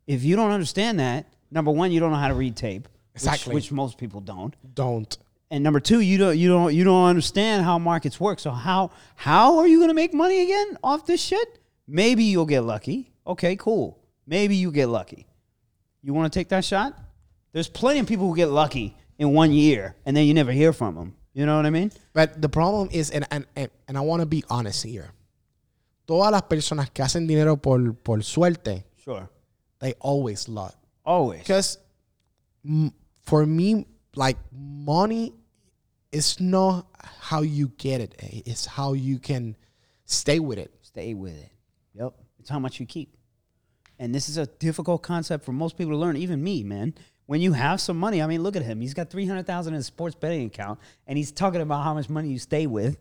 [0.08, 3.22] If you don't understand that, number one, you don't know how to read tape, which-
[3.56, 4.56] which, most people don't.
[4.74, 5.18] Don't.
[5.52, 8.40] And number two, you don't you don't you don't understand how markets work.
[8.40, 11.60] So how how are you gonna make money again off this shit?
[11.88, 13.12] Maybe you'll get lucky.
[13.28, 14.00] Okay, cool.
[14.26, 15.28] Maybe you get lucky.
[16.02, 16.98] You want to take that shot?
[17.52, 20.74] There's plenty of people who get lucky in one year and then you never hear
[20.74, 21.16] from them.
[21.34, 21.92] You know what I mean?
[22.14, 25.12] But the problem is, and, and, and, and I want to be honest here.
[26.08, 29.28] Todas las personas que hacen dinero por, por suerte, Sure.
[29.80, 30.76] they always love.
[31.06, 31.40] Always.
[31.40, 31.78] Because
[33.24, 35.34] for me, like money
[36.12, 36.86] is not
[37.20, 38.16] how you get it.
[38.20, 39.56] eh, It's how you can
[40.06, 40.72] stay with it.
[40.82, 41.50] Stay with it.
[41.96, 42.14] Yep.
[42.40, 43.16] It's how much you keep.
[43.98, 46.94] And this is a difficult concept for most people to learn, even me, man.
[47.26, 48.82] When you have some money, I mean, look at him.
[48.82, 52.30] He's got 300,000 in his sports betting account and he's talking about how much money
[52.30, 52.98] you stay with.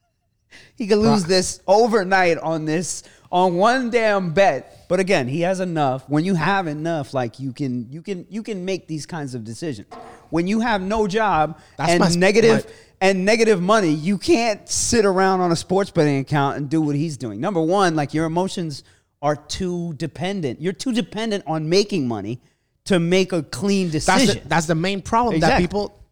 [0.76, 4.86] he could lose this overnight on this on one damn bet.
[4.88, 6.08] But again, he has enough.
[6.08, 9.44] When you have enough, like you can you can you can make these kinds of
[9.44, 9.88] decisions.
[10.30, 14.68] When you have no job That's and my- negative my- and negative money, you can't
[14.68, 17.40] sit around on a sports betting account and do what he's doing.
[17.40, 18.84] Number one, like your emotions
[19.22, 20.60] are too dependent.
[20.60, 22.40] You're too dependent on making money
[22.84, 24.42] to make a clean That's decision.
[24.42, 26.02] the, that's the main problem that people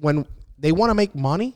[0.00, 0.26] when
[0.58, 1.54] they want to make money,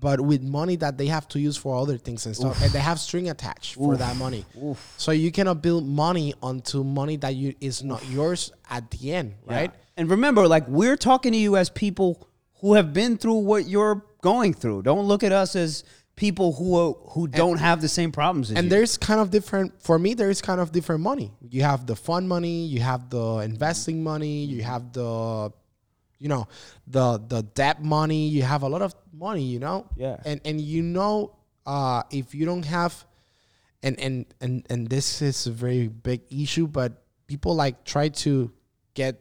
[0.00, 2.78] but with money that they have to use for other things and stuff, and they
[2.78, 4.44] have string attached for that money.
[4.96, 9.34] So you cannot build money onto money that you is not yours at the end,
[9.44, 9.70] right?
[9.72, 9.80] Yeah.
[9.96, 12.28] And remember, like we're talking to you as people
[12.60, 14.82] who have been through what you're going through.
[14.82, 15.84] Don't look at us as
[16.18, 18.70] people who who don't have the same problems as And you.
[18.70, 20.14] there's kind of different for me.
[20.14, 21.30] There's kind of different money.
[21.48, 25.52] You have the fun money, you have the investing money, you have the,
[26.18, 26.48] you know,
[26.86, 28.28] the the debt money.
[28.28, 29.86] You have a lot of money, you know.
[29.96, 30.16] Yeah.
[30.24, 32.92] And and you know, uh, if you don't have,
[33.82, 36.90] and and and and this is a very big issue, but
[37.28, 38.50] people like try to
[38.94, 39.14] get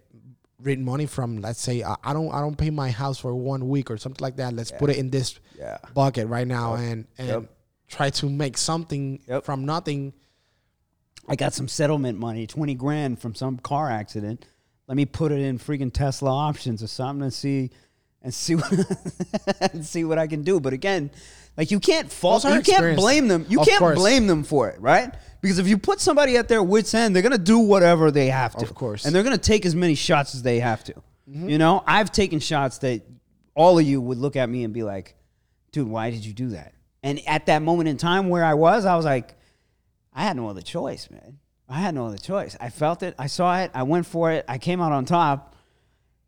[0.61, 3.67] rid money from let's say uh, I don't I don't pay my house for one
[3.69, 4.53] week or something like that.
[4.53, 5.77] Let's put it in this Yeah.
[5.93, 7.43] bucket right now and and Yep.
[7.87, 9.45] try to make something Yep.
[9.45, 10.13] from nothing.
[11.27, 14.45] I got some settlement money, 20 grand from some car accident.
[14.87, 17.69] Let me put it in freaking Tesla options or something and see
[18.23, 18.71] and see what
[19.73, 20.59] and see what I can do.
[20.59, 21.11] But again,
[21.57, 23.45] like you can't fault you can't blame them.
[23.49, 23.97] You Of can't course.
[23.97, 25.13] blame them for it, right?
[25.41, 28.55] Because if you put somebody at their wits end, they're gonna do whatever they have
[28.57, 28.65] to.
[28.65, 29.05] Of course.
[29.05, 30.93] And they're gonna take as many shots as they have to.
[31.29, 31.49] Mm-hmm.
[31.49, 33.01] You know, I've taken shots that
[33.55, 35.15] all of you would look at me and be like,
[35.71, 36.73] dude, why did you do that?
[37.03, 39.35] And at that moment in time where I was, I was like,
[40.13, 41.39] I had no other choice, man.
[41.69, 42.55] I had no other choice.
[42.59, 43.13] I felt it.
[43.19, 43.71] I saw it.
[43.73, 44.45] I went for it.
[44.47, 45.55] I came out on top,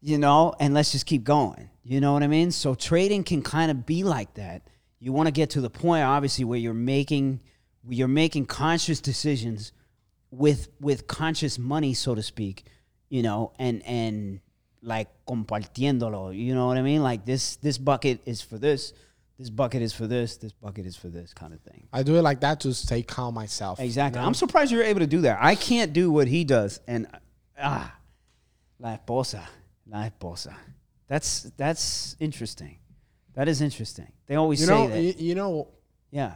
[0.02, 1.70] you know, and let's just keep going.
[1.84, 2.52] You know what I mean?
[2.52, 4.64] So trading can kind of be like that.
[5.00, 7.42] You want to get to the point, obviously, where you're making
[7.88, 9.72] you're making conscious decisions
[10.32, 12.66] with with conscious money, so to speak,
[13.10, 14.42] you know, and and
[14.82, 16.38] like compartiéndolo.
[16.38, 17.04] You know what I mean?
[17.04, 18.94] Like this this bucket is for this,
[19.38, 21.88] this bucket is for this, this bucket is for this kind of thing.
[21.94, 23.80] I do it like that to stay calm myself.
[23.80, 24.22] Exactly.
[24.22, 25.40] I'm surprised you're able to do that.
[25.42, 26.82] I can't do what he does.
[26.88, 27.08] And
[27.58, 27.96] ah,
[28.80, 29.44] la esposa,
[29.88, 30.56] la esposa.
[31.08, 32.79] That's that's interesting.
[33.40, 34.12] That is interesting.
[34.28, 35.02] They always You say know, that.
[35.02, 35.70] you, you know,
[36.12, 36.36] yeah,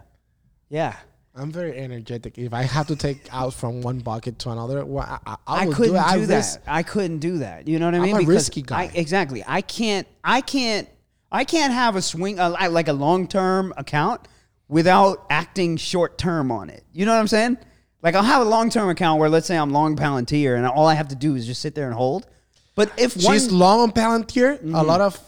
[0.69, 0.95] yeah.
[1.35, 2.37] I'm very energetic.
[2.37, 5.59] If I have to take out from one bucket to another, well, I, I, I,
[5.63, 5.97] I, couldn't do, do.
[5.97, 6.35] I that.
[6.37, 7.67] risk- I couldn't do that.
[7.67, 8.11] You know what I mean?
[8.11, 8.83] I'm a Because risky guy.
[8.83, 9.43] I, exactly.
[9.45, 10.07] I can't.
[10.23, 10.87] I can't.
[11.29, 14.25] I can't have a swing like a long term account
[14.69, 16.85] without acting short term on it.
[16.93, 17.57] You know what I'm saying?
[18.01, 20.87] Like I'll have a long term account where let's say I'm long Palantir and all
[20.87, 22.27] I have to do is just sit there and hold.
[22.75, 24.71] But if one, She's long on Palantir, a mm-hmm.
[24.73, 25.19] lot of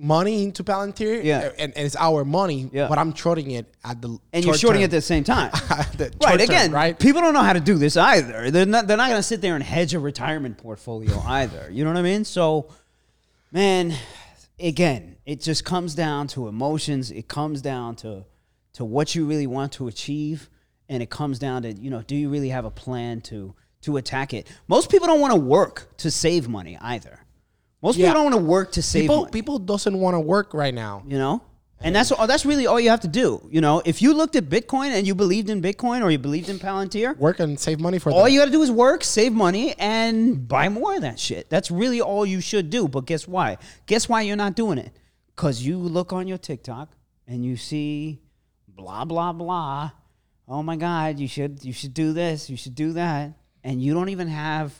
[0.00, 1.22] money into Palantir.
[1.22, 1.38] Yeah.
[1.38, 2.88] Uh, and, and it's our money, Yeah.
[2.88, 4.84] but I'm shorting it at the and you're shorting term.
[4.84, 5.50] at the same time.
[6.00, 6.98] The right short term, again, right?
[6.98, 8.50] People don't know how to do this either.
[8.50, 8.86] They're not.
[8.86, 11.68] They're not going to sit there and hedge a retirement portfolio either.
[11.70, 12.24] You know what I mean?
[12.24, 12.70] So,
[13.52, 13.92] man,
[14.58, 17.10] again, it just comes down to emotions.
[17.10, 18.24] It comes down to
[18.74, 20.48] to what you really want to achieve,
[20.88, 23.96] and it comes down to you know, do you really have a plan to to
[23.98, 24.46] attack it?
[24.68, 27.18] Most people don't want to work to save money either.
[27.82, 28.08] Most Yeah.
[28.08, 29.30] people don't want to work to save People money.
[29.32, 31.02] people doesn't want to work right now.
[31.08, 31.42] you know?
[31.82, 33.80] And that's all that's really all you have to do you know?
[33.86, 37.16] If you looked at bitcoin and you believed in bitcoin or you believed in palantir
[37.16, 38.32] Work and save money for all them.
[38.34, 41.48] you got to do is work save money and buy more of that shit.
[41.48, 42.86] That's really all you should do.
[42.86, 43.56] But guess why?
[43.86, 44.92] Guess why you're not doing it?
[45.34, 46.90] Because you look on your tiktok
[47.26, 48.20] and you see
[48.68, 49.92] blah blah blah.
[50.46, 53.32] Oh my god you should you should do this you should do that.
[53.64, 54.74] And you don't even have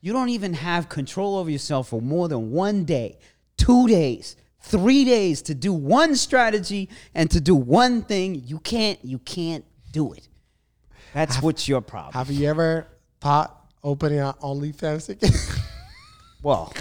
[0.00, 3.18] you don't even have control over yourself for more than one day
[3.56, 8.98] two days three days to do one strategy and to do one thing you can't
[9.04, 10.28] you can't do it
[11.14, 12.86] that's what's your problem Have you ever
[13.20, 15.30] thought opening an OnlyFans again?
[16.42, 16.72] well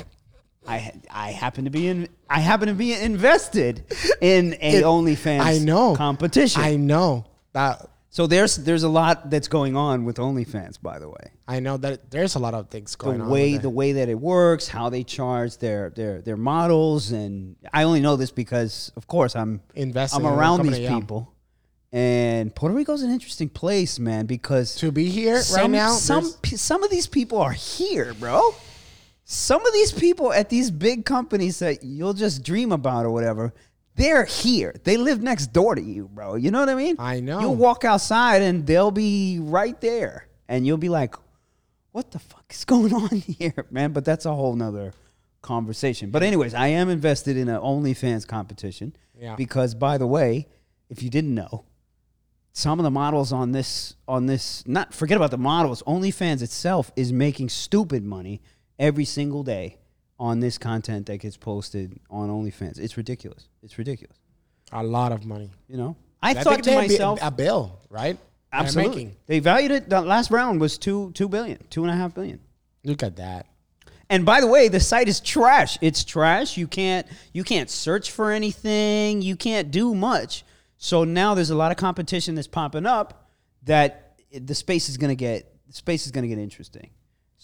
[0.68, 3.86] I I happen to be in I happen to be invested
[4.22, 6.62] in a OnlyFans I know competition.
[6.62, 7.90] I know that.
[8.16, 11.34] So there's there's a lot that's going on with OnlyFans, by the way.
[11.50, 13.30] I know that there's a lot of things going on.
[13.30, 17.58] way with the way that it works, how they charge their their their models, and
[17.74, 20.98] I only know this because, of course, I'm Investing I'm the around company, these yeah.
[20.98, 21.34] people.
[21.92, 26.24] And Puerto Rico's an interesting place, man, because to be here some, right now, some
[26.46, 28.56] some of these people are here, bro.
[29.26, 33.54] Some of these people at these big companies that you'll just dream about or whatever,
[33.96, 34.76] they're here.
[34.84, 36.36] They live next door to you, bro.
[36.36, 36.96] You know what I mean?
[37.00, 37.40] I know.
[37.40, 41.16] You'll walk outside and they'll be right there, and you'll be like,
[41.92, 44.94] "What the fuck is going on here, man?" But that's a whole nother
[45.42, 46.10] conversation.
[46.12, 48.96] But anyways, I am invested in an OnlyFans competition.
[49.18, 49.36] Yeah.
[49.36, 50.48] Because by the way,
[50.90, 51.66] if you didn't know,
[52.52, 55.84] some of the models on this on this not forget about the models.
[55.84, 58.42] OnlyFans itself is making stupid money
[58.78, 59.78] every single day
[60.20, 62.80] on this content that gets posted on OnlyFans.
[62.80, 63.48] It's ridiculous.
[63.62, 64.18] It's ridiculous.
[64.72, 65.52] A lot of money.
[65.68, 68.18] You know, I, I thought think to they'd be myself, a bill, right?
[68.52, 69.16] Absolutely.
[69.28, 69.90] They valued it.
[69.90, 72.40] The last round was two two billion, two and a half billion.
[72.84, 73.48] Look at that.
[74.10, 75.78] And by the way, the site is trash.
[75.82, 76.58] It's trash.
[76.58, 79.22] You can't you can't search for anything.
[79.22, 80.46] You can't do much.
[80.78, 83.30] So now there's a lot of competition that's popping up
[83.64, 86.92] that the space is going to get the space is going to get interesting.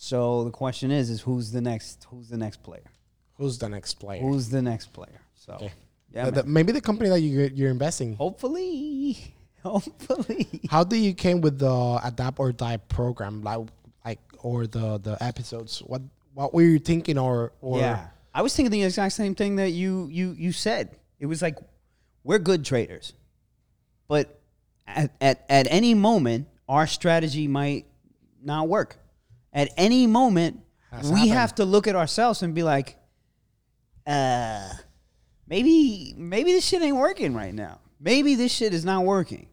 [0.04, 2.90] So the question is is who's the next who's the next player?
[3.38, 4.20] Who's the next player?
[4.20, 5.22] Who's the next player?
[5.36, 5.72] So Okay.
[6.12, 8.16] yeah, The- the- maybe the company that you you're investing.
[8.16, 13.60] hopefully hopefully How do you came with the adapt or die program, like
[14.04, 15.84] like or the the episodes?
[15.86, 16.02] What
[16.34, 18.08] what were you thinking, or or yeah.
[18.34, 20.98] I was thinking the exact same thing that you you you said.
[21.20, 21.60] It was like
[22.24, 23.14] we're good traders.
[24.08, 24.42] But
[24.88, 27.86] at, at, at any moment, our strategy might
[28.42, 28.98] not work.
[29.54, 31.32] At any moment, Has we happened.
[31.34, 32.98] have to look at ourselves and be like,
[34.08, 34.70] uh,
[35.48, 37.80] maybe maybe this shit ain't working right now.
[38.00, 39.48] Maybe this shit is not working.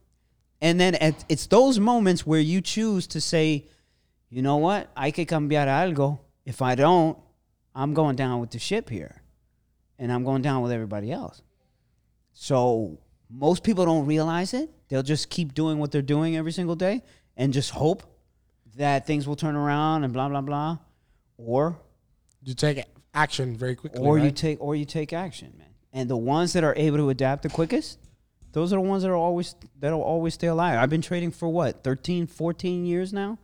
[0.60, 3.66] And then at, it's those moments where you choose to say,
[4.30, 6.18] you know what, I que cambiar algo.
[6.44, 7.18] If I don't,
[7.74, 9.22] I'm going down with the ship here,
[9.98, 11.42] and I'm going down with everybody else.
[12.32, 12.98] So
[13.30, 14.70] most people don't realize it.
[14.88, 17.02] They'll just keep doing what they're doing every single day
[17.36, 18.02] and just hope
[18.78, 20.78] that things will turn around and blah blah blah,
[21.36, 21.78] or
[22.42, 25.66] you take action very quickly, or you take or you take action, man.
[25.92, 27.98] And the ones that are able to adapt the quickest,
[28.52, 30.78] those are the ones that are always that'll always stay alive.
[30.78, 33.38] I've been trading for what 13, 14 years now.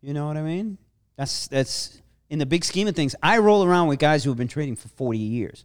[0.00, 0.78] You know what I mean?
[1.16, 2.00] That's that's
[2.30, 3.14] in the big scheme of things.
[3.22, 5.64] I roll around with guys who have been trading for 40 years,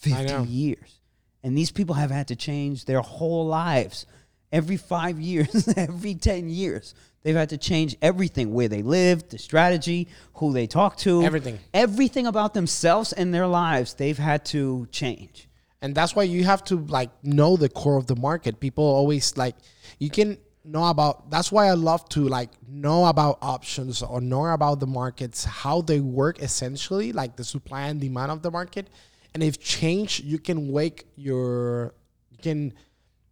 [0.00, 1.00] 50 years.
[1.44, 4.06] And these people have had to change their whole lives.
[4.50, 6.94] Every 5 years, every 10 years,
[7.26, 11.58] they've had to change everything where they live, the strategy, who they talk to, Everything.
[11.74, 15.48] everything about themselves and their lives they've had to change.
[15.82, 18.60] And that's why you have to like know the core of the market.
[18.60, 19.56] People always like
[19.98, 24.46] you can know about that's why i love to like know about options or know
[24.46, 28.88] about the markets how they work essentially like the supply and demand of the market.
[29.34, 31.94] And if change you can wake your
[32.30, 32.72] you can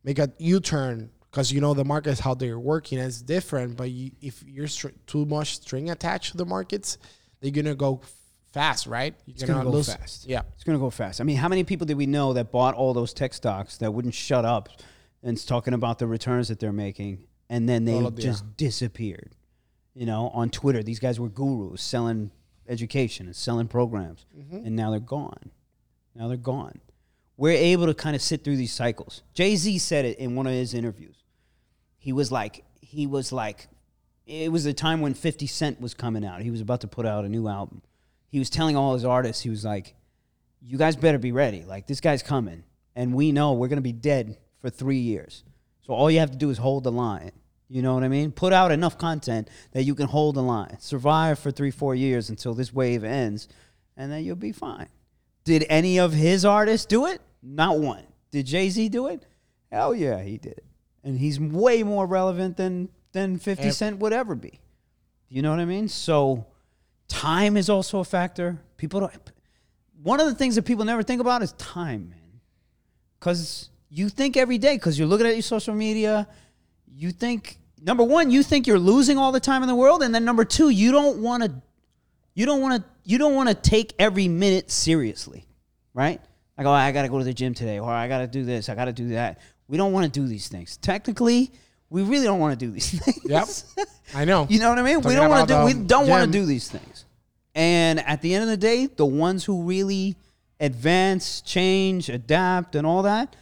[0.03, 4.13] make a u-turn because you know the markets how they're working is different but you,
[4.23, 6.97] if you're str- too much string attached to the markets
[7.41, 8.01] they're gonna go
[8.53, 9.17] fast right?
[9.27, 10.27] You're gonna go fast.
[10.29, 10.43] yeah.
[10.55, 11.21] It's going to go fast.
[11.21, 13.93] I mean how many people did we know that bought all those tech stocks that
[13.93, 14.69] wouldn't shut up
[15.25, 18.57] and talking about the returns that they're making and then they All of the- just
[18.57, 19.35] disappeared?
[19.93, 22.31] You know on twitter these guys were gurus selling
[22.69, 24.59] education and selling programs Mm-hmm.
[24.67, 25.51] and now they're gone.
[26.15, 26.79] Now they're gone.
[27.37, 29.25] We're able to kind of sit through these cycles.
[29.35, 31.24] Jay-z said it in one of his interviews
[32.05, 33.67] he was like he was like
[34.27, 36.43] it was a time when 50 cent was coming out.
[36.43, 37.81] He was about to put out a new album.
[38.29, 39.95] He was telling all his artists he was like
[40.61, 41.65] you guys better be ready.
[41.65, 42.65] Like this guy's coming.
[42.95, 45.45] And we know we're going to be dead for three years.
[45.81, 47.33] So all you have to do is hold the line.
[47.71, 48.33] You know what i mean?
[48.33, 50.79] Put out enough content that you can hold the line.
[50.81, 53.49] Survive for three four years until this wave ends
[53.97, 54.89] and then you'll be fine.
[55.45, 57.23] Did any of his artists do it?
[57.43, 58.05] Not one.
[58.31, 59.25] Did jay-z do it?
[59.73, 60.59] Hell yeah he did.
[60.59, 60.74] it
[61.05, 64.61] and he's way more relevant than than 50 Ev- cent would ever be.
[65.29, 65.89] You know what i mean?
[65.89, 66.47] So
[67.09, 68.59] time is also a factor.
[68.77, 69.13] People don't
[70.03, 72.41] one of the things that people never think about is time man.
[73.19, 76.27] Because you think every day because you're looking at your social media
[76.87, 80.15] you think number one you think you're losing all the time in the world and
[80.15, 81.53] then number two you don't want to
[82.35, 85.47] you don't want to you don't want to take every minute seriously
[85.93, 86.21] right?
[86.59, 88.75] Like oh i gotta go to the gym today or i gotta do this i
[88.75, 91.51] gotta do that we don't want to do these things technically
[91.91, 93.87] we really don't want to do these things Yep.
[94.15, 94.47] I know.
[94.51, 96.31] you know what i mean we don't want to do we um, don't want to
[96.31, 97.05] do these things
[97.55, 100.17] and at the end of the day the ones who really
[100.61, 103.37] advance change adapt and all that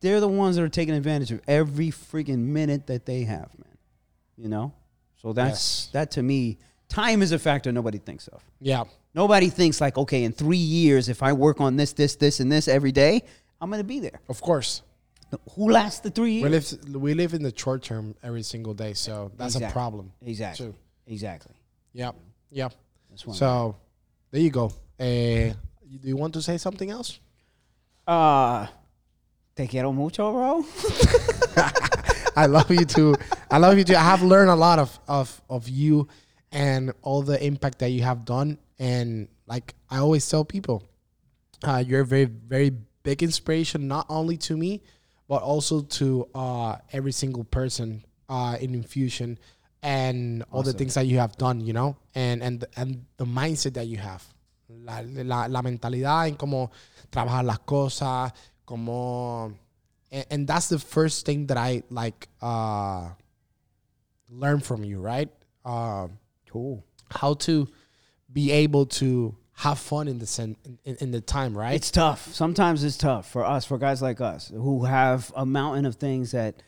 [0.00, 3.76] they're the ones that are taking advantage of every freaking minute that they have man
[4.36, 4.72] you know
[5.20, 5.50] so that's
[5.84, 5.88] Yes.
[5.92, 8.84] that to me time is a factor nobody thinks of Yeah.
[9.14, 12.50] nobody thinks like okay in three years if i work on this this this and
[12.50, 13.22] this every day
[13.60, 14.82] i'm gonna be there Of course.
[15.54, 18.74] Who lasts the three We years live we live in the short term every single
[18.74, 20.12] day, so that's a problem.
[20.22, 20.74] exactly too.
[21.06, 21.54] exactly
[21.92, 22.14] Yep.
[22.50, 22.72] Yep.
[23.10, 23.76] that's one So
[24.30, 24.66] there you go.
[24.98, 25.54] Uh,
[26.00, 27.18] do you want to say something else?
[28.06, 28.66] uh
[29.54, 30.64] te quiero mucho bro
[32.36, 33.14] I love you too.
[33.50, 33.96] I love you too.
[33.96, 36.08] I have learned a lot of of of you
[36.52, 38.58] and all the impact that you have done.
[38.78, 40.88] And like I always tell people,
[41.64, 42.70] uh, you're a very very
[43.02, 44.82] big inspiration, not only to me,
[45.30, 49.38] but also to uh, every single person uh, in Infusion
[49.80, 53.74] and all the things that you have done, you know, and and and the mindset
[53.74, 54.24] that you have,
[54.68, 56.70] la, la, la mentalidad en cómo
[57.12, 58.32] trabajar las cosas,
[58.66, 59.52] como,
[60.10, 63.10] and, and that's the first thing that I like uh,
[64.28, 65.30] learn from you, right?
[65.64, 66.18] Um,
[66.50, 66.82] Cool.
[67.12, 67.68] how to
[68.32, 71.74] be able to have fun in the sen- in, in the time, right?
[71.74, 72.32] It's tough.
[72.32, 76.32] Sometimes it's tough for us, for guys like us who have a mountain of things
[76.32, 76.62] that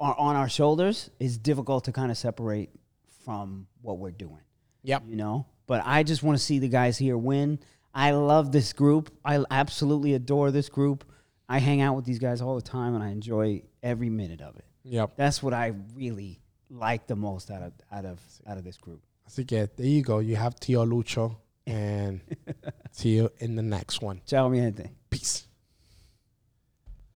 [0.00, 1.08] are on our shoulders.
[1.20, 2.70] It's difficult to kind of separate
[3.24, 4.40] from what we're doing.
[4.82, 5.04] yep.
[5.06, 5.46] you know.
[5.68, 7.60] But I just want to see the guys here win.
[7.94, 9.12] I love this group.
[9.24, 11.04] I absolutely adore this group.
[11.48, 14.56] I hang out with these guys all the time, and I enjoy every minute of
[14.56, 14.64] it.
[14.82, 15.12] Yep.
[15.16, 16.40] That's what I really
[16.70, 18.18] like the most out of out of
[18.48, 19.00] out of this group.
[19.28, 20.18] Así que there you go.
[20.18, 21.36] You have Tío Lucho,
[21.66, 22.20] and
[22.90, 24.20] see you in the next one.
[24.26, 24.90] Ciao, mi gente.
[25.10, 25.46] Peace.